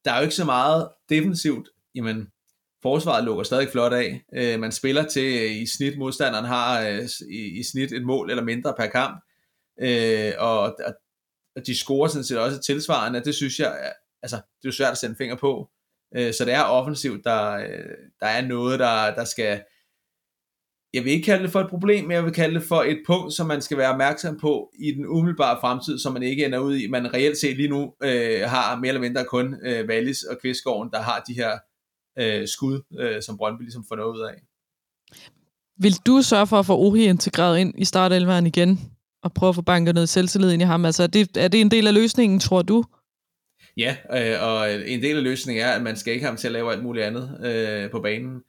der 0.04 0.12
er 0.12 0.16
jo 0.16 0.22
ikke 0.22 0.34
så 0.34 0.44
meget 0.44 0.88
defensivt, 1.08 1.68
jamen, 1.94 2.28
forsvaret 2.82 3.24
lukker 3.24 3.42
stadig 3.42 3.68
flot 3.68 3.92
af. 3.92 4.22
Øh, 4.34 4.60
man 4.60 4.72
spiller 4.72 5.02
til 5.02 5.42
øh, 5.42 5.56
i 5.56 5.66
snit, 5.66 5.98
modstanderen 5.98 6.44
har 6.44 6.88
øh, 6.88 7.08
i, 7.30 7.60
i 7.60 7.62
snit 7.62 7.92
et 7.92 8.04
mål 8.04 8.30
eller 8.30 8.44
mindre 8.44 8.74
per 8.78 8.86
kamp, 8.86 9.24
øh, 9.80 10.32
og, 10.38 10.60
og, 10.60 10.94
og 11.56 11.66
de 11.66 11.76
scorer 11.76 12.08
sådan 12.08 12.24
set 12.24 12.38
også 12.38 12.58
tilsvarende, 12.58 13.24
det 13.24 13.34
synes 13.34 13.58
jeg, 13.58 13.78
øh, 13.84 13.90
altså, 14.22 14.36
det 14.36 14.64
er 14.64 14.68
jo 14.68 14.72
svært 14.72 14.92
at 14.92 14.98
sende 14.98 15.16
finger 15.16 15.36
på. 15.36 15.70
Øh, 16.16 16.34
så 16.34 16.44
det 16.44 16.54
er 16.54 16.62
offensivt, 16.62 17.24
der, 17.24 17.52
øh, 17.52 17.94
der 18.20 18.26
er 18.26 18.46
noget, 18.46 18.78
der, 18.78 19.14
der 19.14 19.24
skal, 19.24 19.62
jeg 20.94 21.04
vil 21.04 21.12
ikke 21.12 21.24
kalde 21.24 21.42
det 21.42 21.52
for 21.52 21.60
et 21.60 21.70
problem, 21.70 22.04
men 22.04 22.12
jeg 22.12 22.24
vil 22.24 22.32
kalde 22.32 22.54
det 22.54 22.62
for 22.68 22.82
et 22.82 23.02
punkt, 23.06 23.34
som 23.34 23.46
man 23.46 23.62
skal 23.62 23.78
være 23.78 23.92
opmærksom 23.92 24.38
på 24.40 24.72
i 24.78 24.90
den 24.90 25.06
umiddelbare 25.06 25.58
fremtid, 25.60 25.98
som 25.98 26.12
man 26.12 26.22
ikke 26.22 26.46
ender 26.46 26.58
ud 26.58 26.76
i. 26.76 26.86
Man 26.90 27.14
reelt 27.14 27.38
set 27.38 27.56
lige 27.56 27.68
nu 27.68 27.94
øh, 28.02 28.40
har 28.40 28.76
mere 28.76 28.88
eller 28.88 29.00
mindre 29.00 29.24
kun 29.24 29.56
øh, 29.62 29.88
Wallis 29.88 30.22
og 30.22 30.38
Kvistgården, 30.40 30.90
der 30.92 31.00
har 31.00 31.24
de 31.28 31.34
her 31.34 31.58
øh, 32.18 32.48
skud, 32.48 32.82
øh, 32.98 33.22
som 33.22 33.36
Brøndby 33.36 33.62
ligesom 33.62 33.84
får 33.88 33.96
noget 33.96 34.16
ud 34.16 34.20
af. 34.20 34.42
Vil 35.80 35.94
du 36.06 36.22
sørge 36.22 36.46
for 36.46 36.58
at 36.58 36.66
få 36.66 36.78
Ohi 36.78 37.04
integreret 37.04 37.58
ind 37.58 37.74
i 37.78 37.84
startelveren 37.84 38.46
igen, 38.46 38.80
og 39.22 39.32
prøve 39.32 39.48
at 39.48 39.54
få 39.54 39.62
banket 39.62 39.94
noget 39.94 40.08
selvtillid 40.08 40.52
ind 40.52 40.62
i 40.62 40.64
ham? 40.64 40.84
Altså, 40.84 41.02
er 41.02 41.06
det, 41.06 41.36
er 41.36 41.48
det 41.48 41.60
en 41.60 41.70
del 41.70 41.86
af 41.86 41.94
løsningen, 41.94 42.40
tror 42.40 42.62
du? 42.62 42.84
Ja, 43.76 43.96
øh, 44.12 44.42
og 44.42 44.74
en 44.74 45.02
del 45.02 45.16
af 45.16 45.22
løsningen 45.22 45.64
er, 45.64 45.70
at 45.70 45.82
man 45.82 45.96
skal 45.96 46.12
ikke 46.12 46.24
have 46.24 46.30
ham 46.30 46.36
til 46.36 46.48
at 46.48 46.52
lave 46.52 46.72
alt 46.72 46.82
muligt 46.82 47.06
andet 47.06 47.46
øh, 47.46 47.90
på 47.90 48.00
banen. 48.00 48.42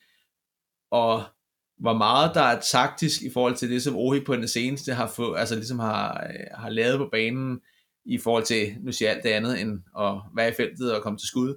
Og 0.92 1.24
hvor 1.80 1.94
meget 1.94 2.32
der 2.36 2.42
er 2.42 2.60
taktisk 2.72 3.22
i 3.22 3.30
forhold 3.34 3.56
til 3.56 3.70
det, 3.70 3.84
som 3.84 3.96
Ohi 3.96 4.20
på 4.20 4.36
den 4.36 4.48
seneste 4.48 4.94
har, 4.94 5.08
få, 5.08 5.34
altså 5.34 5.56
ligesom 5.56 5.80
har, 5.80 6.28
har 6.54 6.70
lavet 6.70 6.98
på 6.98 7.10
banen, 7.12 7.60
i 8.06 8.18
forhold 8.18 8.44
til, 8.44 8.76
nu 8.82 8.92
siger 8.92 9.10
jeg 9.10 9.16
alt 9.16 9.24
det 9.24 9.30
andet, 9.30 9.62
end 9.62 9.80
at 10.00 10.14
være 10.36 10.50
i 10.50 10.54
feltet 10.58 10.96
og 10.96 11.04
komme 11.04 11.20
til 11.20 11.28
skud, 11.28 11.56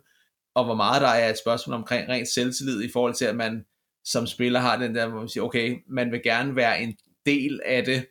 og 0.55 0.65
hvor 0.65 0.75
meget 0.75 1.03
der 1.03 1.09
er 1.09 1.31
et 1.31 1.39
spørgsmål 1.39 1.75
omkring 1.77 2.09
rent 2.09 2.29
selvtillid 2.29 2.83
i 2.83 2.93
forhold 2.93 3.15
til, 3.15 3.25
at 3.25 3.37
man 3.37 3.65
som 4.05 4.27
spiller 4.27 4.61
har 4.61 4.79
den 4.79 4.95
der, 4.95 5.09
hvor 5.09 5.19
man 5.19 5.29
siger, 5.29 5.45
okay, 5.45 5.77
man 5.89 6.13
vil 6.13 6.23
gerne 6.23 6.57
være 6.57 6.83
en 6.83 6.97
del 7.27 7.61
af 7.65 7.85
det, 7.85 8.07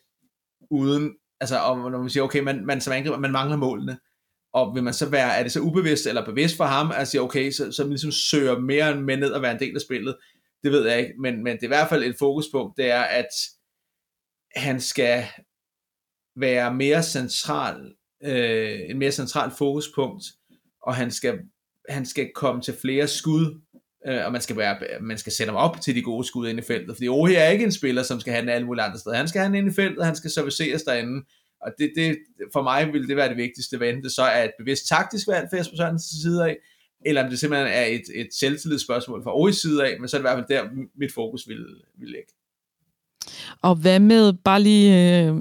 uden, 0.72 1.14
altså, 1.40 1.60
og 1.60 1.92
når 1.92 2.00
man 2.00 2.10
siger, 2.10 2.24
okay, 2.24 2.40
man, 2.40 2.66
man 2.66 2.82
som 2.82 2.94
angriber, 2.94 3.18
man 3.18 3.32
mangler 3.32 3.58
målene, 3.58 3.98
og 4.54 4.76
vil 4.76 4.84
man 4.84 4.94
så 4.94 5.10
være, 5.10 5.38
er 5.38 5.44
det 5.44 5.52
så 5.52 5.60
ubevidst 5.60 6.08
eller 6.08 6.26
bevidst 6.26 6.58
for 6.58 6.64
ham, 6.64 6.92
at 6.96 7.08
sige, 7.08 7.22
okay, 7.22 7.52
så, 7.52 7.72
så 7.72 7.84
man 7.84 7.90
ligesom 7.90 8.12
søger 8.12 8.60
mere 8.60 9.02
med 9.02 9.18
ned 9.18 9.32
og 9.32 9.42
være 9.42 9.52
en 9.52 9.60
del 9.60 9.76
af 9.76 9.82
spillet, 9.82 10.18
det 10.64 10.72
ved 10.72 10.88
jeg 10.88 11.00
ikke, 11.00 11.14
men, 11.20 11.44
men 11.44 11.56
det 11.56 11.64
er 11.64 11.68
i 11.68 11.76
hvert 11.76 11.90
fald 11.90 12.04
et 12.04 12.16
fokuspunkt, 12.20 12.78
det 12.78 12.92
er, 12.92 13.02
at 13.02 13.30
han 14.56 14.82
skal 14.82 15.26
være 16.36 16.74
mere 16.74 17.04
central, 17.04 17.96
øh, 18.24 18.80
en 18.90 18.98
mere 18.98 19.12
central 19.12 19.52
fokuspunkt, 19.58 20.24
og 20.82 20.96
han 20.96 21.12
skal, 21.12 21.40
han 21.90 22.06
skal 22.06 22.32
komme 22.36 22.62
til 22.62 22.74
flere 22.82 23.08
skud, 23.08 23.62
øh, 24.08 24.26
og 24.26 24.32
man 24.32 24.42
skal, 24.42 24.58
være, 24.58 24.78
man 25.02 25.18
skal 25.18 25.34
sætte 25.34 25.52
ham 25.52 25.58
op 25.58 25.82
til 25.82 25.96
de 25.96 26.02
gode 26.02 26.28
skud 26.28 26.50
inde 26.50 26.60
i 26.60 26.66
feltet, 26.66 26.96
fordi 26.96 27.08
Ohi 27.08 27.34
er 27.34 27.50
ikke 27.50 27.66
en 27.66 27.72
spiller, 27.72 28.04
som 28.04 28.20
skal 28.20 28.34
have 28.34 28.42
den 28.42 28.50
alle 28.50 28.68
mulige 28.68 28.84
andre 28.84 29.00
steder. 29.00 29.16
Han 29.16 29.28
skal 29.28 29.42
have 29.42 29.48
den 29.48 29.56
inde 29.56 29.72
i 29.72 29.74
feltet, 29.74 30.06
han 30.06 30.16
skal 30.16 30.32
serviceres 30.32 30.84
derinde, 30.84 31.26
og 31.62 31.72
det, 31.78 31.92
det, 31.96 32.18
for 32.54 32.64
mig 32.64 32.94
vil 32.94 33.08
det 33.08 33.16
være 33.16 33.30
det 33.30 33.38
vigtigste, 33.38 33.78
hvad 33.78 33.94
det 33.94 34.12
så 34.12 34.24
er 34.24 34.44
et 34.44 34.52
bevidst 34.60 34.88
taktisk 34.88 35.28
valg 35.28 35.48
for 35.50 35.58
Jesper 35.58 35.78
Sørensens 35.78 36.22
side 36.22 36.46
af, 36.46 36.58
eller 37.06 37.24
om 37.24 37.30
det 37.30 37.40
simpelthen 37.40 37.68
er 37.68 37.86
et, 37.86 38.04
et 38.16 38.30
selvtillidsspørgsmål 38.40 39.24
fra 39.24 39.40
Ohis 39.40 39.56
side 39.56 39.86
af, 39.86 40.00
men 40.00 40.08
så 40.08 40.18
er 40.18 40.22
det 40.22 40.30
i 40.30 40.30
hvert 40.34 40.46
fald 40.50 40.58
der, 40.58 40.70
mit 40.96 41.14
fokus 41.14 41.48
vil, 41.48 41.66
vil 42.00 42.08
ligge. 42.08 42.34
Og 43.62 43.76
hvad 43.76 44.00
med 44.00 44.34
bare 44.34 44.62
lige, 44.62 45.26
øh, 45.26 45.36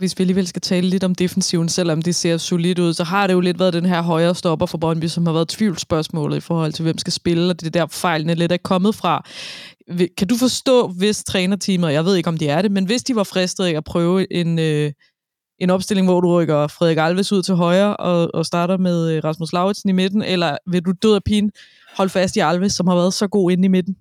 hvis 0.00 0.18
vi 0.18 0.22
alligevel 0.22 0.46
skal 0.46 0.62
tale 0.62 0.88
lidt 0.88 1.04
om 1.04 1.14
defensiven, 1.14 1.68
selvom 1.68 2.02
det 2.02 2.14
ser 2.14 2.36
solidt 2.36 2.78
ud, 2.78 2.94
så 2.94 3.04
har 3.04 3.26
det 3.26 3.34
jo 3.34 3.40
lidt 3.40 3.58
været 3.58 3.72
den 3.72 3.86
her 3.86 4.02
højre 4.02 4.34
stopper 4.34 4.66
for 4.66 4.78
Brøndby, 4.78 5.06
som 5.06 5.26
har 5.26 5.32
været 5.32 5.48
tvivlsspørgsmålet 5.48 6.36
i 6.36 6.40
forhold 6.40 6.72
til, 6.72 6.82
hvem 6.82 6.98
skal 6.98 7.12
spille, 7.12 7.50
og 7.50 7.60
det 7.60 7.66
er 7.66 7.70
der 7.70 7.86
fejlene 7.86 8.34
lidt 8.34 8.52
er 8.52 8.56
kommet 8.56 8.94
fra. 8.94 9.24
Kan 10.18 10.28
du 10.28 10.36
forstå, 10.36 10.88
hvis 10.88 11.24
trænerteamet, 11.24 11.92
jeg 11.92 12.04
ved 12.04 12.16
ikke 12.16 12.28
om 12.28 12.38
de 12.38 12.48
er 12.48 12.62
det, 12.62 12.72
men 12.72 12.84
hvis 12.84 13.02
de 13.02 13.16
var 13.16 13.24
fristet 13.24 13.64
af 13.64 13.72
at 13.76 13.84
prøve 13.84 14.32
en, 14.32 14.58
øh, 14.58 14.92
en 15.58 15.70
opstilling, 15.70 16.06
hvor 16.06 16.20
du 16.20 16.40
rykker 16.40 16.66
Frederik 16.66 16.98
Alves 16.98 17.32
ud 17.32 17.42
til 17.42 17.54
højre 17.54 17.96
og, 17.96 18.30
og 18.34 18.46
starter 18.46 18.76
med 18.76 19.10
øh, 19.10 19.24
Rasmus 19.24 19.52
Lauritsen 19.52 19.90
i 19.90 19.92
midten, 19.92 20.22
eller 20.22 20.56
vil 20.70 20.82
du 20.82 20.92
død 21.02 21.14
af 21.14 21.24
pin 21.24 21.50
holde 21.96 22.10
fast 22.10 22.36
i 22.36 22.40
Alves, 22.40 22.72
som 22.72 22.86
har 22.86 22.94
været 22.94 23.14
så 23.14 23.28
god 23.28 23.50
inde 23.50 23.64
i 23.64 23.68
midten? 23.68 23.96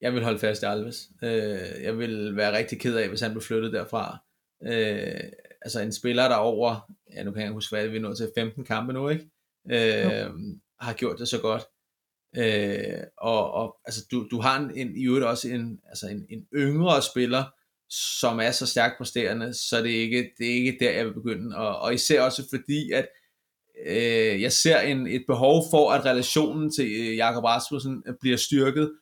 Jeg 0.00 0.12
vil 0.14 0.24
holde 0.24 0.38
fast 0.38 0.62
i 0.62 0.66
Alves. 0.66 1.08
Øh, 1.22 1.84
jeg 1.84 1.98
vil 1.98 2.36
være 2.36 2.58
rigtig 2.58 2.80
ked 2.80 2.96
af, 2.96 3.08
hvis 3.08 3.20
han 3.20 3.30
blev 3.30 3.42
flyttet 3.42 3.72
derfra. 3.72 4.18
Øh, 4.66 5.20
altså 5.62 5.80
en 5.80 5.92
spiller, 5.92 6.28
der 6.28 6.36
over, 6.36 6.92
ja 7.14 7.22
nu 7.22 7.32
kan 7.32 7.42
jeg 7.42 7.52
huske, 7.52 7.76
hvad 7.76 7.88
vi 7.88 7.96
er 7.96 8.00
nået 8.00 8.16
til 8.16 8.30
15 8.36 8.64
kampe 8.64 8.92
nu, 8.92 9.08
ikke? 9.08 9.30
Øh, 9.70 10.30
har 10.80 10.92
gjort 10.92 11.18
det 11.18 11.28
så 11.28 11.40
godt. 11.40 11.62
Øh, 12.36 13.02
og, 13.18 13.52
og 13.52 13.76
altså, 13.84 14.06
du, 14.10 14.28
du 14.30 14.40
har 14.40 14.60
en, 14.60 14.70
en, 14.76 14.96
i 14.96 15.06
øvrigt 15.06 15.26
også 15.26 15.48
en, 15.48 15.80
altså 15.88 16.08
en, 16.08 16.26
en 16.30 16.46
yngre 16.54 17.02
spiller, 17.02 17.44
som 17.90 18.40
er 18.40 18.50
så 18.50 18.66
stærkt 18.66 18.98
præsterende, 18.98 19.54
så 19.54 19.82
det 19.82 19.96
er 19.96 20.00
ikke, 20.00 20.30
det 20.38 20.46
er 20.46 20.54
ikke 20.54 20.76
der, 20.80 20.90
jeg 20.90 21.06
vil 21.06 21.14
begynde. 21.14 21.56
Og, 21.56 21.78
og 21.78 21.94
især 21.94 22.22
også 22.22 22.42
fordi, 22.50 22.92
at 22.92 23.08
øh, 23.86 24.42
jeg 24.42 24.52
ser 24.52 24.80
en, 24.80 25.06
et 25.06 25.24
behov 25.26 25.64
for, 25.70 25.90
at 25.90 26.04
relationen 26.04 26.72
til 26.72 26.86
øh, 26.86 27.16
Jakob 27.16 27.44
Rasmussen 27.44 28.04
bliver 28.20 28.36
styrket. 28.36 28.92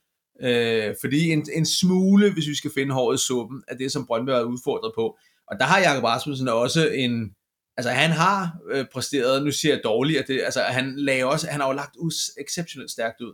Øh, 0.43 0.95
fordi 1.01 1.31
en, 1.31 1.47
en 1.55 1.67
smule, 1.67 2.33
hvis 2.33 2.49
vi 2.49 2.55
skal 2.55 2.71
finde 2.75 2.95
håret 2.95 3.17
i 3.17 3.27
suppen, 3.27 3.63
er 3.69 3.75
det, 3.75 3.93
som 3.93 4.07
Brøndby 4.07 4.31
er 4.31 4.43
udfordret 4.43 4.93
på. 4.95 5.19
Og 5.51 5.59
der 5.59 5.65
har 5.65 5.79
Jakob 5.79 6.05
Rasmussen 6.05 6.49
også 6.49 6.89
en, 6.89 7.35
altså 7.77 7.91
han 7.91 8.11
har 8.11 8.59
øh, 8.71 8.85
præsteret, 8.93 9.45
nu 9.45 9.53
siger 9.53 9.75
jeg 9.75 9.85
dårligt, 9.85 10.19
at 10.19 10.29
det, 10.29 10.41
altså 10.45 10.61
han 10.61 10.95
lagde 10.97 11.25
også, 11.25 11.47
han 11.51 11.61
har 11.61 11.69
jo 11.69 11.75
lagt 11.75 11.97
us, 11.99 12.31
exceptionelt 12.41 12.91
stærkt 12.91 13.21
ud. 13.21 13.33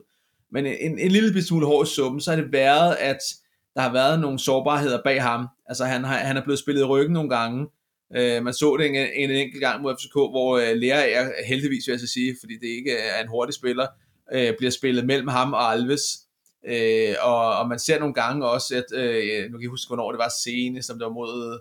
Men 0.52 0.66
en, 0.66 0.98
en 0.98 1.10
lille 1.10 1.42
smule 1.42 1.66
hård 1.66 1.86
i 1.86 1.90
suppen, 1.90 2.20
så 2.20 2.30
har 2.30 2.40
det 2.40 2.52
været, 2.52 2.96
at 2.96 3.18
der 3.74 3.80
har 3.80 3.92
været 3.92 4.20
nogle 4.20 4.38
sårbarheder 4.38 5.02
bag 5.02 5.22
ham. 5.22 5.48
Altså 5.66 5.84
han, 5.84 6.04
har, 6.04 6.16
han 6.16 6.36
er 6.36 6.44
blevet 6.44 6.58
spillet 6.58 6.82
i 6.82 6.84
ryggen 6.84 7.12
nogle 7.12 7.30
gange. 7.30 7.66
Øh, 8.16 8.42
man 8.42 8.54
så 8.54 8.76
det 8.76 8.86
en, 8.86 8.94
en 8.94 9.30
enkelt 9.30 9.60
gang 9.60 9.82
mod 9.82 9.94
FCK, 9.96 10.12
hvor 10.12 10.58
øh, 10.58 10.76
Lea 10.76 11.10
er 11.10 11.30
heldigvis, 11.46 11.86
vil 11.86 11.92
jeg 11.92 12.00
så 12.00 12.06
sige, 12.06 12.36
fordi 12.40 12.54
det 12.54 12.66
ikke 12.66 12.98
er 12.98 13.22
en 13.22 13.28
hurtig 13.28 13.54
spiller, 13.54 13.86
øh, 14.32 14.52
bliver 14.58 14.70
spillet 14.70 15.06
mellem 15.06 15.28
ham 15.28 15.52
og 15.52 15.72
Alves. 15.72 16.02
Øh, 16.66 17.14
og, 17.22 17.58
og 17.58 17.68
man 17.68 17.78
ser 17.78 17.98
nogle 17.98 18.14
gange 18.14 18.46
også, 18.46 18.76
at, 18.76 18.98
øh, 18.98 19.50
nu 19.50 19.58
kan 19.58 19.62
jeg 19.62 19.70
huske, 19.70 19.88
hvornår 19.88 20.10
det 20.10 20.18
var 20.18 20.32
senest, 20.44 20.86
som 20.86 20.98
det 20.98 21.04
var 21.04 21.12
mod, 21.12 21.60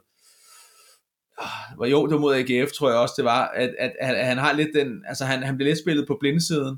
uh, 1.41 1.91
jo, 1.91 2.05
det 2.05 2.13
var 2.13 2.19
mod 2.19 2.35
AGF, 2.35 2.71
tror 2.71 2.89
jeg 2.89 2.97
også, 2.97 3.13
det 3.17 3.25
var, 3.25 3.47
at, 3.47 3.75
at, 3.79 3.93
at 3.99 4.25
han 4.25 4.37
har 4.37 4.53
lidt 4.53 4.69
den, 4.75 5.03
altså 5.07 5.25
han, 5.25 5.43
han 5.43 5.57
bliver 5.57 5.69
lidt 5.69 5.79
spillet 5.79 6.07
på 6.07 6.17
blindesiden, 6.19 6.77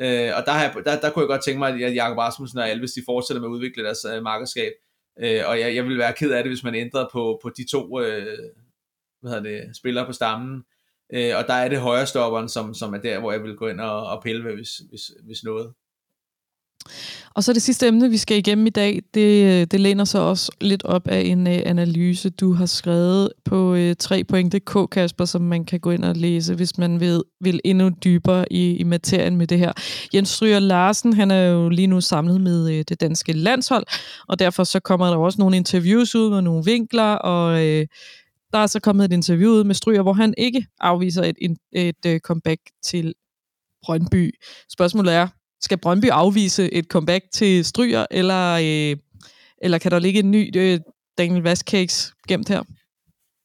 Øh, 0.00 0.30
og 0.36 0.42
der, 0.46 0.52
har 0.52 0.62
jeg, 0.62 0.74
der, 0.84 1.00
der 1.00 1.10
kunne 1.10 1.22
jeg 1.22 1.28
godt 1.28 1.44
tænke 1.44 1.58
mig, 1.58 1.82
at 1.82 1.94
Jakob 1.94 2.18
Rasmussen 2.18 2.58
og 2.58 2.68
Alves, 2.68 2.92
de 2.92 3.02
fortsætter 3.06 3.40
med 3.40 3.48
at 3.48 3.52
udvikle 3.52 3.84
deres 3.84 4.04
øh, 4.14 4.22
markedskab. 4.22 4.72
Øh, 5.20 5.40
og 5.46 5.60
jeg, 5.60 5.74
jeg 5.74 5.84
vil 5.84 5.98
være 5.98 6.12
ked 6.12 6.32
af 6.32 6.42
det, 6.42 6.52
hvis 6.52 6.64
man 6.64 6.74
ændrede 6.74 7.08
på, 7.12 7.38
på 7.42 7.50
de 7.56 7.70
to 7.70 8.00
øh, 8.00 8.38
hvad 9.20 9.32
hedder 9.32 9.50
det, 9.50 9.76
spillere 9.76 10.06
på 10.06 10.12
stammen. 10.12 10.64
Øh, 11.14 11.32
og 11.36 11.46
der 11.46 11.54
er 11.54 11.68
det 11.68 11.80
højre 11.80 12.06
stopperen, 12.06 12.48
som, 12.48 12.74
som 12.74 12.94
er 12.94 12.98
der, 12.98 13.20
hvor 13.20 13.32
jeg 13.32 13.42
vil 13.42 13.56
gå 13.56 13.68
ind 13.68 13.80
og, 13.80 14.06
og 14.06 14.22
pille 14.22 14.44
ved, 14.44 14.54
hvis, 14.54 14.70
hvis, 14.88 15.02
hvis 15.24 15.44
noget. 15.44 15.72
Og 17.34 17.44
så 17.44 17.52
det 17.52 17.62
sidste 17.62 17.86
emne, 17.86 18.10
vi 18.10 18.16
skal 18.16 18.36
igennem 18.36 18.66
i 18.66 18.70
dag, 18.70 19.02
det, 19.14 19.44
øh, 19.44 19.66
det 19.70 19.80
læner 19.80 20.04
sig 20.04 20.20
også 20.20 20.52
lidt 20.60 20.84
op 20.84 21.08
af 21.08 21.20
en 21.20 21.46
uh, 21.46 21.52
analyse, 21.66 22.30
du 22.30 22.52
har 22.52 22.66
skrevet 22.66 23.32
på 23.44 23.74
øh, 23.74 23.90
uh, 23.90 24.16
3.dk, 24.18 24.90
Kasper, 24.90 25.24
som 25.24 25.42
man 25.42 25.64
kan 25.64 25.80
gå 25.80 25.90
ind 25.90 26.04
og 26.04 26.16
læse, 26.16 26.54
hvis 26.54 26.78
man 26.78 27.00
vil, 27.00 27.22
vil 27.40 27.60
endnu 27.64 27.90
dybere 28.04 28.52
i, 28.52 28.76
i 28.76 28.82
materien 28.82 29.36
med 29.36 29.46
det 29.46 29.58
her. 29.58 29.72
Jens 30.14 30.28
Stryger 30.28 30.58
Larsen, 30.58 31.12
han 31.12 31.30
er 31.30 31.44
jo 31.44 31.68
lige 31.68 31.86
nu 31.86 32.00
samlet 32.00 32.40
med 32.40 32.64
uh, 32.64 32.82
det 32.88 33.00
danske 33.00 33.32
landshold, 33.32 33.86
og 34.28 34.38
derfor 34.38 34.64
så 34.64 34.80
kommer 34.80 35.06
der 35.06 35.16
også 35.16 35.38
nogle 35.38 35.56
interviews 35.56 36.14
ud 36.14 36.30
med 36.30 36.42
nogle 36.42 36.64
vinkler, 36.64 37.12
og 37.12 37.52
uh, 37.52 37.82
der 38.52 38.58
er 38.58 38.66
så 38.66 38.80
kommet 38.80 39.04
et 39.04 39.12
interview 39.12 39.50
ud 39.50 39.64
med 39.64 39.74
Stryger, 39.74 40.02
hvor 40.02 40.12
han 40.12 40.34
ikke 40.38 40.66
afviser 40.80 41.22
et, 41.22 41.36
et, 41.40 41.56
et 41.72 42.12
uh, 42.14 42.18
comeback 42.18 42.60
til 42.84 43.14
Brøndby. 43.84 44.34
Spørgsmålet 44.72 45.14
er, 45.14 45.28
skal 45.64 45.78
Brøndby 45.78 46.06
afvise 46.06 46.72
et 46.72 46.84
comeback 46.84 47.24
til 47.32 47.64
Stryger, 47.64 48.06
eller, 48.10 48.52
øh, 48.52 48.96
eller 49.62 49.78
kan 49.78 49.90
der 49.90 49.98
ligge 49.98 50.20
en 50.20 50.30
ny 50.30 50.56
øh, 50.56 50.80
Daniel 51.18 51.42
Vazquez 51.42 52.10
gemt 52.28 52.48
her? 52.48 52.62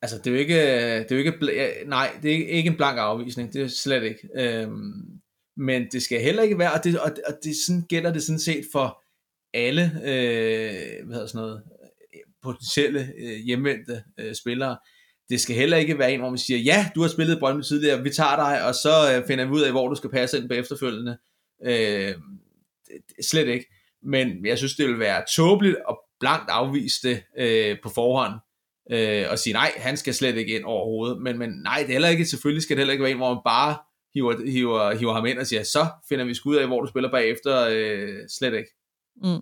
Altså, 0.01 0.17
det 0.17 0.27
er 0.27 0.31
jo 0.31 0.37
ikke, 0.37 0.61
øh, 0.61 1.03
det 1.03 1.11
er 1.11 1.15
jo 1.15 1.17
ikke, 1.17 1.33
øh, 1.41 1.89
nej, 1.89 2.09
det 2.23 2.31
er 2.31 2.47
ikke 2.47 2.69
en 2.69 2.75
blank 2.75 2.97
afvisning, 2.99 3.53
det 3.53 3.61
er 3.61 3.67
slet 3.67 4.03
ikke. 4.03 4.19
Øhm, 4.37 5.19
men 5.57 5.87
det 5.91 6.01
skal 6.01 6.21
heller 6.21 6.43
ikke 6.43 6.59
være, 6.59 6.73
og 6.73 6.83
det, 6.83 6.99
og, 6.99 7.11
og 7.27 7.33
det 7.43 7.53
sådan 7.65 7.81
gælder 7.89 8.13
det 8.13 8.23
sådan 8.23 8.39
set 8.39 8.65
for 8.71 9.03
alle, 9.53 9.83
øh, 9.83 11.05
hvad 11.05 11.15
hedder 11.15 11.27
sådan 11.27 11.41
noget, 11.41 11.61
øh, 12.13 12.19
potentielle 12.43 13.11
øh, 13.21 13.37
hjemvendte 13.45 14.03
øh, 14.19 14.35
spillere. 14.35 14.77
Det 15.29 15.41
skal 15.41 15.55
heller 15.55 15.77
ikke 15.77 15.99
være 15.99 16.13
en, 16.13 16.19
hvor 16.19 16.29
man 16.29 16.37
siger, 16.37 16.59
ja, 16.59 16.89
du 16.95 17.01
har 17.01 17.07
spillet 17.07 17.39
Brøndby 17.39 17.61
tidligere, 17.61 18.03
vi 18.03 18.09
tager 18.09 18.35
dig, 18.35 18.65
og 18.67 18.75
så 18.75 18.89
øh, 19.13 19.27
finder 19.27 19.45
vi 19.45 19.51
ud 19.51 19.61
af, 19.61 19.71
hvor 19.71 19.87
du 19.87 19.95
skal 19.95 20.09
passe 20.09 20.37
ind 20.37 20.49
på 20.49 20.53
efterfølgende. 20.53 21.17
Øh, 21.65 22.13
slet 23.21 23.47
ikke. 23.47 23.65
Men 24.03 24.45
jeg 24.45 24.57
synes, 24.57 24.75
det 24.75 24.87
vil 24.87 24.99
være 24.99 25.23
tåbeligt 25.35 25.75
og 25.87 25.99
blankt 26.19 26.49
afvise 26.49 27.09
det 27.09 27.23
øh, 27.37 27.77
på 27.83 27.89
forhånd, 27.89 28.33
øh, 28.91 29.25
og 29.31 29.39
sige, 29.39 29.53
nej, 29.53 29.71
han 29.77 29.97
skal 29.97 30.13
slet 30.13 30.35
ikke 30.35 30.55
ind 30.55 30.65
overhovedet, 30.65 31.21
men, 31.21 31.37
men 31.37 31.49
nej, 31.49 31.77
det 31.77 31.89
er 31.89 31.93
heller 31.93 32.09
ikke, 32.09 32.25
selvfølgelig 32.25 32.63
skal 32.63 32.77
det 32.77 32.81
heller 32.81 32.91
ikke 32.91 33.03
være 33.03 33.11
en, 33.11 33.17
hvor 33.17 33.33
man 33.33 33.43
bare 33.45 33.77
hiver, 34.13 34.51
hiver, 34.51 34.95
hiver 34.95 35.13
ham 35.13 35.25
ind 35.25 35.39
og 35.39 35.47
siger, 35.47 35.63
så 35.63 35.87
finder 36.09 36.25
vi 36.25 36.33
skud 36.33 36.55
af, 36.55 36.67
hvor 36.67 36.81
du 36.81 36.87
spiller 36.87 37.11
bagefter, 37.11 37.67
øh, 37.71 38.15
slet 38.29 38.53
ikke. 38.53 38.69
Mm. 39.23 39.41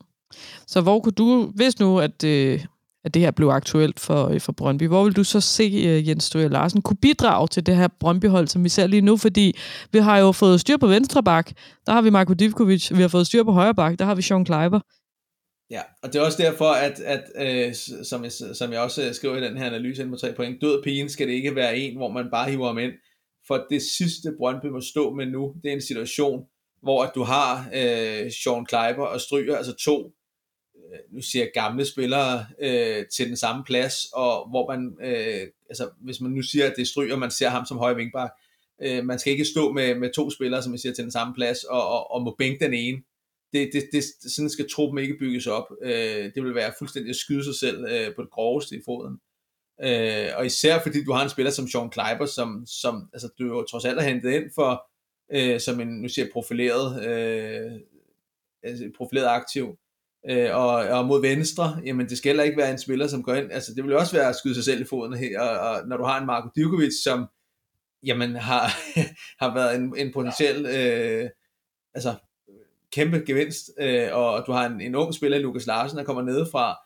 Så 0.67 0.81
hvor 0.81 0.99
kunne 0.99 1.13
du, 1.13 1.51
hvis 1.55 1.79
nu, 1.79 1.99
at, 1.99 2.23
øh, 2.23 2.65
at 3.07 3.13
det 3.13 3.21
her 3.21 3.31
blev 3.31 3.47
aktuelt 3.47 3.99
for, 3.99 4.27
øh, 4.27 4.39
for 4.39 4.51
Brøndby, 4.51 4.87
hvor 4.87 5.03
vil 5.03 5.15
du 5.15 5.23
så 5.23 5.41
se 5.41 5.63
øh, 5.63 6.07
Jens 6.07 6.23
Støger 6.23 6.49
Larsen 6.49 6.81
kunne 6.81 6.97
bidrage 7.01 7.47
til 7.47 7.65
det 7.65 7.75
her 7.75 7.87
Brøndby-hold, 7.99 8.47
som 8.47 8.63
vi 8.63 8.69
ser 8.69 8.87
lige 8.87 9.01
nu? 9.01 9.17
Fordi 9.17 9.57
vi 9.91 9.99
har 9.99 10.17
jo 10.17 10.31
fået 10.31 10.61
styr 10.61 10.77
på 10.77 10.87
venstre 10.87 11.23
bak, 11.23 11.51
der 11.85 11.91
har 11.91 12.01
vi 12.01 12.09
Marko 12.09 12.33
Divkovic, 12.33 12.91
vi 12.91 13.01
har 13.01 13.07
fået 13.07 13.27
styr 13.27 13.43
på 13.43 13.51
højre 13.51 13.75
bak, 13.75 13.99
der 13.99 14.05
har 14.05 14.15
vi 14.15 14.21
Sean 14.21 14.45
Kleiber. 14.45 14.79
Ja, 15.71 15.81
og 16.03 16.13
det 16.13 16.19
er 16.19 16.25
også 16.25 16.43
derfor, 16.43 16.71
at, 16.71 16.99
at 16.99 17.23
øh, 17.35 17.73
som, 18.03 18.23
jeg, 18.23 18.31
som 18.31 18.71
jeg 18.71 18.81
også 18.81 19.07
øh, 19.07 19.13
skriver 19.13 19.37
i 19.37 19.41
den 19.41 19.57
her 19.57 19.65
analyse 19.65 20.01
ind 20.01 20.09
på 20.09 20.15
tre 20.15 20.33
point, 20.33 20.61
død 20.61 20.83
pigen 20.83 21.09
skal 21.09 21.27
det 21.27 21.33
ikke 21.33 21.55
være 21.55 21.77
en, 21.77 21.97
hvor 21.97 22.11
man 22.11 22.27
bare 22.31 22.49
hiver 22.49 22.67
ham 22.67 22.77
ind. 22.77 22.91
For 23.47 23.65
det 23.69 23.81
sidste 23.81 24.29
Brøndby 24.37 24.65
må 24.65 24.81
stå 24.81 25.13
med 25.13 25.25
nu, 25.25 25.53
det 25.63 25.69
er 25.69 25.75
en 25.75 25.81
situation, 25.81 26.43
hvor 26.83 27.03
at 27.03 27.11
du 27.15 27.23
har 27.23 27.69
øh, 27.73 28.31
Sean 28.43 28.65
Kleiber 28.65 29.05
og 29.05 29.21
Stryger, 29.21 29.57
altså 29.57 29.75
to 29.85 30.11
Øh, 30.93 30.99
nu 31.11 31.21
siger 31.21 31.43
jeg 31.43 31.51
gamle 31.53 31.85
spillere 31.85 32.45
øh, 32.61 33.05
til 33.15 33.27
den 33.27 33.37
samme 33.37 33.63
plads, 33.63 34.05
og 34.13 34.49
hvor 34.49 34.71
man, 34.71 34.97
øh, 35.01 35.47
altså 35.69 35.89
hvis 36.01 36.21
man 36.21 36.31
nu 36.31 36.41
siger, 36.41 36.65
at 36.65 36.73
det 36.77 36.87
stryger, 36.87 37.15
man 37.15 37.31
ser 37.31 37.49
ham 37.49 37.65
som 37.65 37.77
højre 37.77 37.95
vinkbak, 37.95 38.31
øh, 38.81 39.05
man 39.05 39.19
skal 39.19 39.33
ikke 39.33 39.45
stå 39.45 39.71
med, 39.71 39.95
med 39.95 40.13
to 40.13 40.29
spillere, 40.29 40.63
som 40.63 40.71
jeg 40.71 40.79
siger, 40.79 40.93
til 40.93 41.03
den 41.03 41.11
samme 41.11 41.33
plads, 41.33 41.63
og, 41.63 41.87
og, 41.87 42.11
og 42.11 42.21
må 42.21 42.35
bænke 42.37 42.65
den 42.65 42.73
ene. 42.73 43.01
Det, 43.53 43.69
det, 43.73 43.89
det, 43.91 44.03
sådan 44.35 44.49
skal 44.49 44.69
truppen 44.69 45.03
ikke 45.03 45.17
bygges 45.19 45.47
op. 45.47 45.65
Øh, 45.81 46.31
det 46.35 46.43
vil 46.43 46.55
være 46.55 46.73
fuldstændig 46.79 47.09
at 47.09 47.15
skyde 47.15 47.43
sig 47.43 47.55
selv 47.55 47.85
øh, 47.89 48.15
på 48.15 48.21
det 48.21 48.31
groveste 48.31 48.75
i 48.75 48.81
foden. 48.85 49.19
Øh, 49.83 50.29
og 50.37 50.45
især 50.45 50.81
fordi 50.81 51.03
du 51.03 51.11
har 51.11 51.23
en 51.23 51.29
spiller 51.29 51.51
som 51.51 51.67
Sean 51.67 51.89
Kleiber, 51.89 52.25
som, 52.25 52.65
som 52.67 53.09
altså, 53.13 53.29
du 53.39 53.45
jo 53.45 53.63
trods 53.63 53.85
alt 53.85 54.01
har 54.01 54.09
hentet 54.09 54.31
ind 54.31 54.51
for, 54.55 54.87
øh, 55.33 55.59
som 55.59 55.79
en, 55.79 55.87
nu 55.87 56.09
siger 56.09 56.25
jeg, 56.25 56.31
profileret, 56.33 57.05
øh, 57.07 57.71
altså, 58.63 58.91
profileret 58.97 59.27
aktiv, 59.27 59.77
øh, 60.29 60.55
og, 60.55 60.73
og 60.73 61.05
mod 61.05 61.21
venstre, 61.21 61.81
jamen 61.85 62.09
det 62.09 62.17
skal 62.17 62.29
heller 62.29 62.43
ikke 62.43 62.57
være 62.57 62.71
en 62.71 62.79
spiller, 62.79 63.07
som 63.07 63.23
går 63.23 63.33
ind, 63.33 63.51
altså 63.51 63.73
det 63.75 63.83
vil 63.83 63.95
også 63.95 64.15
være 64.15 64.29
at 64.29 64.35
skyde 64.35 64.55
sig 64.55 64.63
selv 64.63 64.81
i 64.81 64.85
foden 64.85 65.17
her, 65.17 65.39
og, 65.39 65.69
og 65.69 65.87
når 65.87 65.97
du 65.97 66.03
har 66.03 66.19
en 66.19 66.25
Marko 66.25 66.49
Djukovic, 66.55 66.93
som 67.03 67.27
jamen 68.03 68.35
har, 68.35 68.71
har 69.43 69.53
været 69.53 69.75
en, 69.75 69.97
en 69.97 70.13
potentiel 70.13 70.65
øh, 70.65 71.29
altså 71.93 72.15
kæmpe 72.91 73.23
gevinst, 73.27 73.71
øh, 73.79 74.09
og 74.11 74.43
du 74.47 74.51
har 74.51 74.65
en, 74.65 74.81
en 74.81 74.95
ung 74.95 75.13
spiller, 75.13 75.39
Lukas 75.39 75.67
Larsen, 75.67 75.97
der 75.97 76.03
kommer 76.03 76.21
nedefra, 76.21 76.77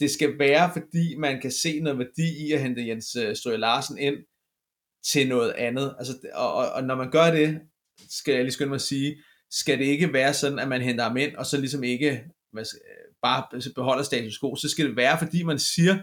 det 0.00 0.10
skal 0.10 0.38
være, 0.38 0.70
fordi 0.72 1.16
man 1.16 1.40
kan 1.40 1.50
se 1.50 1.80
noget 1.80 1.98
værdi 1.98 2.46
i 2.46 2.52
at 2.52 2.60
hente 2.60 2.88
Jens 2.88 3.16
øh, 3.16 3.36
Strøger 3.36 3.58
Larsen 3.58 3.98
ind 3.98 4.16
til 5.12 5.28
noget 5.28 5.52
andet. 5.52 5.94
Altså, 5.98 6.12
og, 6.34 6.54
og, 6.54 6.70
og 6.70 6.84
når 6.84 6.94
man 6.94 7.10
gør 7.10 7.30
det, 7.30 7.60
skal 8.10 8.34
jeg 8.34 8.42
lige 8.42 8.52
skynde 8.52 8.68
mig 8.68 8.74
at 8.74 8.80
sige, 8.80 9.16
skal 9.50 9.78
det 9.78 9.84
ikke 9.84 10.12
være 10.12 10.34
sådan, 10.34 10.58
at 10.58 10.68
man 10.68 10.82
henter 10.82 11.04
ham 11.04 11.16
ind, 11.16 11.36
og 11.36 11.46
så 11.46 11.60
ligesom 11.60 11.84
ikke 11.84 12.24
man 12.58 12.66
øh, 12.74 13.14
bare 13.22 13.72
beholder 13.74 14.02
status 14.02 14.38
quo, 14.40 14.56
så 14.56 14.68
skal 14.68 14.86
det 14.86 14.96
være, 14.96 15.18
fordi 15.18 15.42
man 15.42 15.58
siger, 15.58 15.98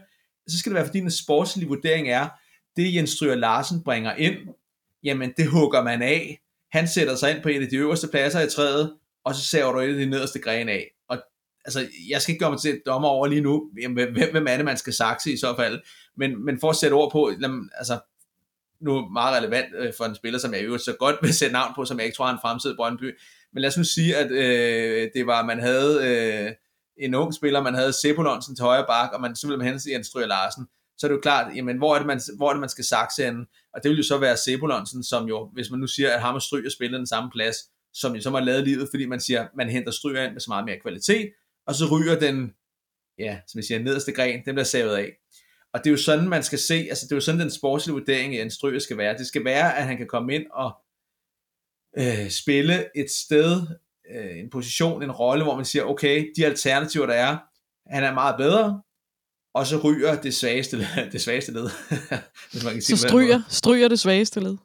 så 0.47 0.59
skal 0.59 0.69
det 0.69 0.75
være, 0.75 0.85
fordi 0.85 0.99
en 0.99 1.11
sportslig 1.11 1.69
vurdering 1.69 2.09
er, 2.09 2.29
det 2.75 2.95
Jens 2.95 3.09
Stryger 3.09 3.35
Larsen 3.35 3.83
bringer 3.83 4.15
ind, 4.15 4.37
jamen 5.03 5.33
det 5.37 5.47
hugger 5.47 5.83
man 5.83 6.01
af. 6.01 6.41
Han 6.71 6.87
sætter 6.87 7.15
sig 7.15 7.31
ind 7.35 7.43
på 7.43 7.49
en 7.49 7.61
af 7.61 7.69
de 7.69 7.75
øverste 7.75 8.07
pladser 8.07 8.41
i 8.41 8.49
træet, 8.49 8.97
og 9.23 9.35
så 9.35 9.45
ser 9.45 9.71
du 9.71 9.79
et 9.79 9.87
af 9.87 9.93
de 9.93 10.05
nederste 10.05 10.39
grene 10.39 10.71
af. 10.71 10.91
Og 11.07 11.23
altså, 11.65 11.87
jeg 12.09 12.21
skal 12.21 12.31
ikke 12.31 12.43
gøre 12.43 12.51
mig 12.51 12.61
til 12.61 12.81
dommer 12.85 13.07
over 13.07 13.27
lige 13.27 13.41
nu, 13.41 13.69
hvem, 13.73 14.13
hvem 14.31 14.47
er 14.47 14.55
det, 14.55 14.65
man 14.65 14.77
skal 14.77 14.93
sakse 14.93 15.33
i 15.33 15.37
så 15.37 15.55
fald. 15.55 15.81
Men, 16.17 16.45
men 16.45 16.59
for 16.59 16.69
at 16.69 16.75
sætte 16.75 16.93
ord 16.93 17.11
på, 17.11 17.31
jamen, 17.41 17.69
altså, 17.77 17.99
nu 18.81 19.09
meget 19.09 19.37
relevant 19.37 19.75
øh, 19.75 19.93
for 19.97 20.05
en 20.05 20.15
spiller, 20.15 20.39
som 20.39 20.53
jeg 20.53 20.63
øvrigt 20.63 20.83
så 20.83 20.93
godt 20.99 21.15
vil 21.21 21.33
sætte 21.33 21.53
navn 21.53 21.73
på, 21.75 21.85
som 21.85 21.97
jeg 21.97 22.05
ikke 22.05 22.15
tror 22.15 22.25
har 22.25 22.33
en 22.33 22.39
fremtid 22.41 22.73
i 22.73 22.75
Brøndby, 22.75 23.17
men 23.55 23.61
lad 23.61 23.69
os 23.69 23.77
nu 23.77 23.83
sige, 23.83 24.15
at 24.15 24.31
øh, 24.31 25.09
det 25.13 25.27
var, 25.27 25.45
man 25.45 25.59
havde 25.59 25.99
øh, 26.07 26.51
en 26.97 27.15
ung 27.15 27.33
spiller, 27.33 27.61
man 27.61 27.73
havde 27.73 27.93
Sebulonsen 27.93 28.55
til 28.55 28.63
højre 28.63 28.85
bak, 28.87 29.09
og 29.13 29.21
man 29.21 29.35
simpelthen 29.35 29.65
ville 29.65 29.73
man 29.73 29.93
Jens 29.93 30.07
Stryger 30.07 30.27
Larsen, 30.27 30.65
så 30.97 31.07
er 31.07 31.09
det 31.09 31.15
jo 31.15 31.21
klart, 31.21 31.55
jamen, 31.55 31.77
hvor 31.77 31.95
er 31.95 31.99
det, 31.99 32.07
man, 32.07 32.21
hvor 32.37 32.49
er 32.49 32.53
det, 32.53 32.59
man 32.59 32.69
skal 32.69 32.83
sakse 32.83 33.25
henne? 33.25 33.45
Og 33.73 33.83
det 33.83 33.89
vil 33.89 33.97
jo 33.97 34.03
så 34.03 34.17
være 34.17 34.37
Sebulonsen, 34.37 35.03
som 35.03 35.27
jo, 35.27 35.49
hvis 35.53 35.71
man 35.71 35.79
nu 35.79 35.87
siger, 35.87 36.13
at 36.13 36.21
ham 36.21 36.35
og 36.35 36.41
Stryger 36.41 36.69
spiller 36.69 36.97
den 36.97 37.07
samme 37.07 37.29
plads, 37.31 37.57
som 37.93 38.15
jo 38.15 38.21
så 38.21 38.29
har 38.29 38.39
lavet 38.39 38.63
livet, 38.63 38.87
fordi 38.91 39.05
man 39.05 39.19
siger, 39.19 39.47
man 39.57 39.69
henter 39.69 39.91
Stryger 39.91 40.23
ind 40.23 40.33
med 40.33 40.41
så 40.41 40.49
meget 40.49 40.65
mere 40.65 40.79
kvalitet, 40.79 41.31
og 41.67 41.75
så 41.75 41.85
ryger 41.91 42.19
den, 42.19 42.53
ja, 43.19 43.39
som 43.47 43.57
jeg 43.57 43.65
siger, 43.65 43.79
nederste 43.79 44.11
gren, 44.11 44.45
den 44.45 44.55
bliver 44.55 44.63
savet 44.63 44.95
af. 44.95 45.11
Og 45.73 45.79
det 45.83 45.87
er 45.87 45.91
jo 45.91 45.97
sådan, 45.97 46.29
man 46.29 46.43
skal 46.43 46.59
se, 46.59 46.73
altså 46.73 47.05
det 47.05 47.11
er 47.11 47.15
jo 47.15 47.21
sådan, 47.21 47.41
den 47.41 47.51
sportslige 47.51 47.93
vurdering 47.93 48.35
af 48.35 48.41
en 48.41 48.51
Stryger 48.51 48.79
skal 48.79 48.97
være. 48.97 49.17
Det 49.17 49.27
skal 49.27 49.45
være, 49.45 49.77
at 49.77 49.85
han 49.85 49.97
kan 49.97 50.07
komme 50.07 50.35
ind 50.35 50.45
og 50.53 50.75
øh, 51.97 52.29
spille 52.29 52.85
et 52.95 53.11
sted, 53.11 53.61
øh, 54.15 54.39
en 54.39 54.49
position, 54.49 55.03
en 55.03 55.11
rolle, 55.11 55.43
hvor 55.43 55.55
man 55.55 55.65
siger, 55.65 55.83
okay, 55.83 56.31
de 56.37 56.45
alternativer, 56.45 57.05
der 57.05 57.13
er, 57.13 57.37
han 57.93 58.03
er 58.03 58.13
meget 58.13 58.35
bedre, 58.37 58.81
og 59.53 59.67
så 59.67 59.77
ryger 59.77 60.21
det 60.21 60.33
svageste, 60.33 60.77
det 61.13 61.21
svageste 61.21 61.51
led. 61.51 61.69
hvis 62.51 62.63
man 62.63 62.73
kan 62.73 62.81
sige 62.81 62.97
så 62.97 63.07
stryger, 63.07 63.41
stryger 63.49 63.87
det 63.87 63.99
svageste 63.99 64.39
led? 64.39 64.57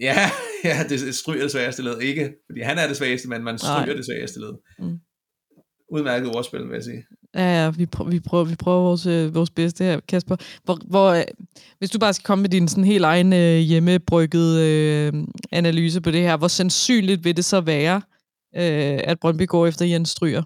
Ja, 0.00 0.30
ja, 0.64 0.84
det 0.88 1.14
stryger 1.14 1.42
det 1.42 1.52
svageste 1.52 1.82
led. 1.82 2.00
Ikke, 2.00 2.34
fordi 2.46 2.60
han 2.60 2.78
er 2.78 2.86
det 2.86 2.96
svageste, 2.96 3.28
men 3.28 3.44
man 3.44 3.58
stryger 3.58 3.86
Nej. 3.86 3.94
det 3.94 4.04
svageste 4.04 4.40
led. 4.40 4.54
Mm. 4.78 4.98
Udmærket 5.90 6.36
ordspil, 6.36 6.68
vil 6.68 6.74
jeg 6.74 6.84
sige. 6.84 7.06
Ja, 7.34 7.62
ja, 7.64 7.70
vi, 7.70 7.86
prøver, 7.86 8.10
vi 8.10 8.20
prøver, 8.20 8.44
vi 8.44 8.54
prøver 8.54 8.82
vores, 8.82 9.06
øh, 9.06 9.34
vores 9.34 9.50
bedste 9.50 9.84
her, 9.84 10.00
Kasper. 10.08 10.36
Hvor, 10.64 10.78
hvor, 10.86 11.10
øh, 11.10 11.24
hvis 11.78 11.90
du 11.90 11.98
bare 11.98 12.14
skal 12.14 12.24
komme 12.24 12.42
med 12.42 12.50
din 12.50 12.68
sådan 12.68 12.84
helt 12.84 13.04
egen 13.04 13.32
øh, 13.32 13.58
hjemmebryggede 13.58 14.66
øh, 14.68 15.12
analyse 15.52 16.00
på 16.00 16.10
det 16.10 16.20
her, 16.20 16.36
hvor 16.36 16.48
sandsynligt 16.48 17.24
vil 17.24 17.36
det 17.36 17.44
så 17.44 17.60
være, 17.60 17.96
øh, 18.56 19.00
at 19.04 19.20
Brøndby 19.20 19.46
går 19.46 19.66
efter 19.66 19.84
Jens 19.84 20.08
Stryger? 20.08 20.42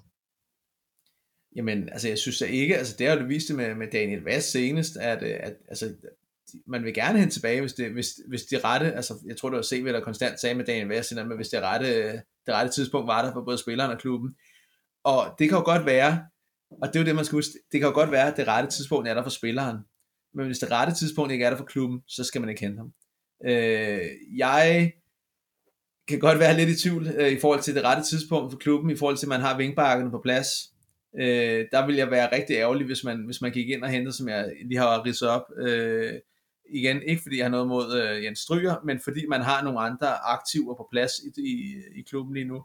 Jamen, 1.56 1.88
altså 1.92 2.08
jeg 2.08 2.18
synes 2.18 2.40
ikke, 2.40 2.78
altså 2.78 2.94
det 2.98 3.08
har 3.08 3.16
du 3.16 3.26
vist 3.26 3.48
det 3.48 3.56
med, 3.56 3.74
med 3.74 3.86
Daniel 3.92 4.22
Vass 4.22 4.46
senest, 4.46 4.96
at, 4.96 5.22
øh, 5.22 5.36
at 5.40 5.54
altså, 5.68 5.94
man 6.66 6.84
vil 6.84 6.94
gerne 6.94 7.18
hen 7.18 7.30
tilbage, 7.30 7.60
hvis 7.60 7.72
det, 7.72 7.92
hvis, 7.92 8.08
hvis 8.28 8.42
det 8.42 8.64
rette, 8.64 8.92
altså 8.92 9.14
jeg 9.26 9.36
tror 9.36 9.48
det 9.48 9.56
var 9.56 9.62
CV, 9.62 9.86
der 9.86 10.00
konstant 10.00 10.40
sagde 10.40 10.54
med 10.54 10.64
Daniel 10.64 10.88
Vass, 10.88 11.14
men 11.14 11.36
hvis 11.36 11.48
det 11.48 11.60
rette, 11.60 11.86
øh, 11.86 12.14
det 12.46 12.54
rette 12.54 12.72
tidspunkt 12.72 13.06
var 13.06 13.24
der 13.24 13.32
for 13.32 13.44
både 13.44 13.58
spilleren 13.58 13.90
og 13.90 13.98
klubben. 13.98 14.34
Og 15.04 15.34
det 15.38 15.48
kan 15.48 15.58
jo 15.58 15.64
godt 15.64 15.86
være, 15.86 16.18
og 16.82 16.88
det 16.88 16.96
er 16.96 17.00
jo 17.00 17.06
det, 17.06 17.14
man 17.14 17.24
skal 17.24 17.36
huske. 17.36 17.52
Det 17.72 17.80
kan 17.80 17.88
jo 17.88 17.94
godt 17.94 18.10
være, 18.10 18.30
at 18.30 18.36
det 18.36 18.48
rette 18.48 18.70
tidspunkt 18.70 19.08
er 19.08 19.14
der 19.14 19.22
for 19.22 19.30
spilleren. 19.30 19.78
Men 20.34 20.46
hvis 20.46 20.58
det 20.58 20.70
rette 20.70 20.94
tidspunkt 20.94 21.32
ikke 21.32 21.44
er 21.44 21.50
der 21.50 21.56
for 21.56 21.64
klubben, 21.64 22.00
så 22.08 22.24
skal 22.24 22.40
man 22.40 22.50
ikke 22.50 22.60
hente 22.60 22.78
ham. 22.78 22.92
Øh, 23.46 24.08
jeg 24.36 24.92
kan 26.08 26.18
godt 26.18 26.38
være 26.38 26.56
lidt 26.56 26.70
i 26.70 26.82
tvivl 26.82 27.08
øh, 27.16 27.32
i 27.32 27.38
forhold 27.40 27.60
til 27.60 27.74
det 27.74 27.84
rette 27.84 28.02
tidspunkt 28.02 28.52
for 28.52 28.58
klubben, 28.58 28.90
i 28.90 28.96
forhold 28.96 29.16
til, 29.16 29.26
at 29.26 29.28
man 29.28 29.40
har 29.40 29.56
vingbakkerne 29.56 30.10
på 30.10 30.20
plads. 30.22 30.48
Øh, 31.20 31.66
der 31.72 31.86
vil 31.86 31.96
jeg 31.96 32.10
være 32.10 32.36
rigtig 32.36 32.56
ærgerlig, 32.56 32.86
hvis 32.86 33.04
man, 33.04 33.24
hvis 33.24 33.40
man 33.40 33.52
gik 33.52 33.68
ind 33.68 33.84
og 33.84 33.90
hentede, 33.90 34.16
som 34.16 34.28
jeg 34.28 34.52
lige 34.66 34.78
har 34.78 35.04
ridset 35.06 35.28
op. 35.28 35.44
Øh, 35.58 36.12
igen, 36.74 37.02
ikke 37.02 37.22
fordi 37.22 37.36
jeg 37.36 37.44
har 37.44 37.50
noget 37.50 37.68
mod 37.68 38.02
øh, 38.02 38.24
Jens 38.24 38.38
Stryger, 38.38 38.76
men 38.84 39.00
fordi 39.00 39.26
man 39.26 39.40
har 39.40 39.64
nogle 39.64 39.80
andre 39.80 40.08
aktiver 40.08 40.74
på 40.74 40.88
plads 40.92 41.12
i, 41.18 41.40
i, 41.40 41.74
i 41.98 42.02
klubben 42.02 42.34
lige 42.34 42.48
nu 42.48 42.62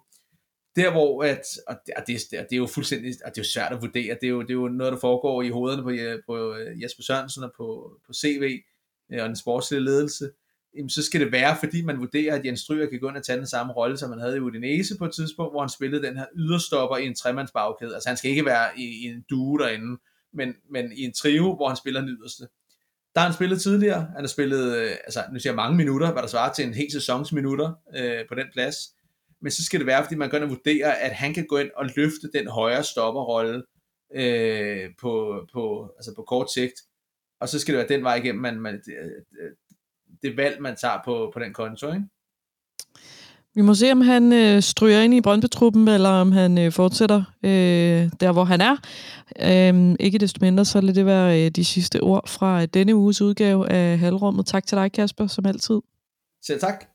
der 0.78 0.92
hvor, 0.92 1.24
at, 1.24 1.46
og 1.68 1.76
det, 1.86 1.94
og 1.98 2.04
det, 2.08 2.22
det 2.32 2.54
er 2.54 2.58
jo 2.58 2.68
fuldstændig, 2.68 3.14
og 3.26 3.32
det 3.36 3.38
er 3.38 3.44
jo 3.44 3.50
svært 3.50 3.72
at 3.72 3.82
vurdere, 3.82 4.18
det 4.22 4.28
er 4.28 4.30
jo, 4.30 4.42
det 4.42 4.50
er 4.50 4.54
jo 4.54 4.68
noget, 4.68 4.94
der 4.94 5.00
foregår 5.00 5.42
i 5.42 5.50
hovederne 5.50 5.84
på, 5.84 5.92
på 6.28 6.56
øh, 6.56 6.82
Jesper 6.82 7.04
Sørensen 7.04 7.44
og 7.44 7.52
på, 7.58 7.92
på 8.06 8.14
CV 8.14 8.62
øh, 9.14 9.24
og 9.24 9.28
den 9.28 9.36
sportslige 9.36 9.84
ledelse, 9.84 10.30
jamen, 10.76 10.90
så 10.90 11.04
skal 11.04 11.22
det 11.22 11.32
være, 11.32 11.58
fordi 11.60 11.82
man 11.82 12.00
vurderer, 12.00 12.36
at 12.36 12.46
Jens 12.46 12.60
Stryger 12.60 12.90
kan 12.90 13.00
gå 13.00 13.10
ind 13.10 13.18
og 13.18 13.24
tage 13.24 13.38
den 13.38 13.48
samme 13.48 13.74
rolle, 13.74 13.98
som 13.98 14.10
man 14.10 14.20
havde 14.20 14.38
i 14.38 14.40
Udinese 14.40 14.98
på 14.98 15.06
et 15.06 15.14
tidspunkt, 15.14 15.54
hvor 15.54 15.62
han 15.62 15.70
spillede 15.70 16.08
den 16.08 16.18
her 16.18 16.26
yderstopper 16.36 16.98
i 16.98 17.06
en 17.06 17.16
tremandsbagkæde. 17.16 17.94
Altså 17.94 18.10
han 18.10 18.18
skal 18.18 18.32
ikke 18.32 18.46
være 18.46 18.80
i, 18.80 18.84
i 18.84 19.04
en 19.06 19.26
due 19.30 19.60
derinde, 19.60 20.02
men, 20.34 20.54
men 20.72 20.92
i 20.92 21.02
en 21.02 21.14
trio, 21.14 21.56
hvor 21.56 21.68
han 21.68 21.78
spiller 21.78 22.02
den 22.02 22.10
yderste. 22.10 22.48
Der 23.16 23.22
har 23.22 23.28
han 23.28 23.34
spillet 23.34 23.62
tidligere. 23.62 24.00
Han 24.00 24.20
har 24.20 24.28
spillet, 24.28 24.78
øh, 24.78 24.92
altså 24.92 25.24
nu 25.34 25.40
siger 25.40 25.52
jeg 25.52 25.56
mange 25.56 25.78
minutter, 25.78 26.12
hvad 26.12 26.22
der 26.22 26.28
svarer 26.28 26.54
til 26.54 26.66
en 26.66 26.74
hel 26.74 26.92
sæsons 26.92 27.34
minutter 27.34 27.74
øh, 27.96 28.28
på 28.30 28.36
den 28.36 28.46
plads 28.54 28.76
men 29.42 29.52
så 29.52 29.66
skal 29.66 29.80
det 29.80 29.88
være, 29.88 30.04
fordi 30.04 30.16
man 30.16 30.30
går 30.30 30.38
ind 30.38 30.44
og 30.44 30.50
vurderer, 30.50 30.92
at 30.92 31.12
han 31.12 31.34
kan 31.34 31.46
gå 31.46 31.58
ind 31.58 31.70
og 31.76 31.86
løfte 31.96 32.32
den 32.34 32.48
højere 32.48 32.84
stopperrolle 32.84 33.64
øh, 34.16 34.90
på, 35.02 35.46
på, 35.54 35.92
altså 35.98 36.14
på 36.16 36.24
kort 36.24 36.52
sigt, 36.52 36.74
og 37.40 37.50
så 37.50 37.60
skal 37.60 37.74
det 37.74 37.80
være 37.80 37.98
den 37.98 38.04
vej 38.04 38.16
igennem, 38.16 38.42
man, 38.42 38.60
man, 38.60 38.74
det, 38.74 38.94
det 40.24 40.38
valg, 40.38 40.62
man 40.62 40.76
tager 40.76 41.02
på, 41.06 41.32
på 41.34 41.40
den 41.40 41.54
konto, 41.54 41.88
ikke? 41.88 42.06
Vi 43.58 43.62
må 43.62 43.74
se, 43.74 43.92
om 43.92 44.02
han 44.02 44.34
øh, 44.34 44.62
stryger 44.62 45.02
ind 45.02 45.14
i 45.14 45.22
Brøndby-truppen, 45.22 45.88
eller 45.88 46.10
om 46.10 46.32
han 46.32 46.58
øh, 46.58 46.72
fortsætter 46.72 47.24
øh, 47.44 48.12
der, 48.20 48.32
hvor 48.32 48.44
han 48.44 48.62
er. 48.62 48.76
Øh, 49.40 49.96
ikke 50.00 50.18
desto 50.18 50.38
mindre, 50.42 50.66
så 50.66 50.82
lad 50.82 50.94
det 50.94 51.06
være 51.06 51.46
øh, 51.46 51.52
de 51.52 51.66
sidste 51.66 52.02
ord 52.02 52.30
fra 52.30 52.66
denne 52.66 52.96
uges 52.96 53.22
udgave 53.22 53.70
af 53.70 53.98
Halvrummet. 53.98 54.46
Tak 54.46 54.68
til 54.68 54.78
dig, 54.78 54.92
Kasper, 54.92 55.28
som 55.28 55.46
altid. 55.46 55.80
Selv 56.46 56.60
tak. 56.60 56.86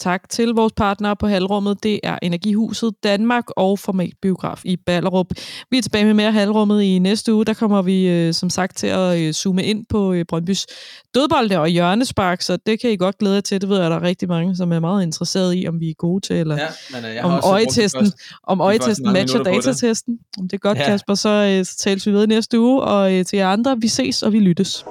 Tak 0.00 0.28
til 0.28 0.48
vores 0.48 0.72
partnere 0.76 1.16
på 1.16 1.26
halvrummet. 1.26 1.82
Det 1.82 2.00
er 2.02 2.18
Energihuset 2.22 2.94
Danmark 3.04 3.44
og 3.56 3.78
Formatbiograf 3.78 4.60
i 4.64 4.76
Ballerup. 4.76 5.26
Vi 5.70 5.78
er 5.78 5.82
tilbage 5.82 6.04
med 6.04 6.14
mere 6.14 6.32
halvrummet 6.32 6.82
i 6.82 6.98
næste 6.98 7.34
uge. 7.34 7.44
Der 7.44 7.54
kommer 7.54 7.82
vi 7.82 8.08
øh, 8.08 8.34
som 8.34 8.50
sagt 8.50 8.76
til 8.76 8.86
at 8.86 9.18
øh, 9.20 9.32
zoome 9.32 9.64
ind 9.64 9.86
på 9.88 10.12
øh, 10.12 10.24
Brøndbys 10.28 10.66
dødbolde 11.14 11.58
og 11.58 11.68
hjørnespark, 11.68 12.42
så 12.42 12.56
det 12.66 12.80
kan 12.80 12.90
I 12.90 12.96
godt 12.96 13.18
glæde 13.18 13.34
jer 13.34 13.40
til. 13.40 13.60
Det 13.60 13.68
ved 13.68 13.80
jeg, 13.80 13.90
der 13.90 13.96
er 13.96 14.02
rigtig 14.02 14.28
mange, 14.28 14.56
som 14.56 14.72
er 14.72 14.80
meget 14.80 15.02
interesseret 15.02 15.54
i, 15.56 15.68
om 15.68 15.80
vi 15.80 15.90
er 15.90 15.94
gode 15.94 16.26
til, 16.26 16.36
eller 16.36 16.56
Ja, 16.56 16.66
men 17.00 17.24
om 17.24 17.40
øjetesten, 17.44 18.00
første- 18.06 18.24
om 18.46 18.60
øjetesten 18.60 19.12
matcher 19.12 19.42
datatesten. 19.42 20.18
Om 20.38 20.48
det 20.48 20.52
er 20.52 20.58
godt, 20.58 20.78
Ja. 20.78 20.84
Kasper, 20.86 21.14
så, 21.14 21.28
øh, 21.28 21.64
så 21.64 21.76
tales 21.78 22.06
vi 22.06 22.12
ved 22.12 22.26
næste 22.26 22.60
uge, 22.60 22.82
og 22.82 23.12
øh, 23.14 23.24
til 23.24 23.36
jer 23.36 23.48
andre, 23.48 23.76
vi 23.80 23.88
ses 23.88 24.22
og 24.22 24.32
vi 24.32 24.38
lyttes. 24.38 24.84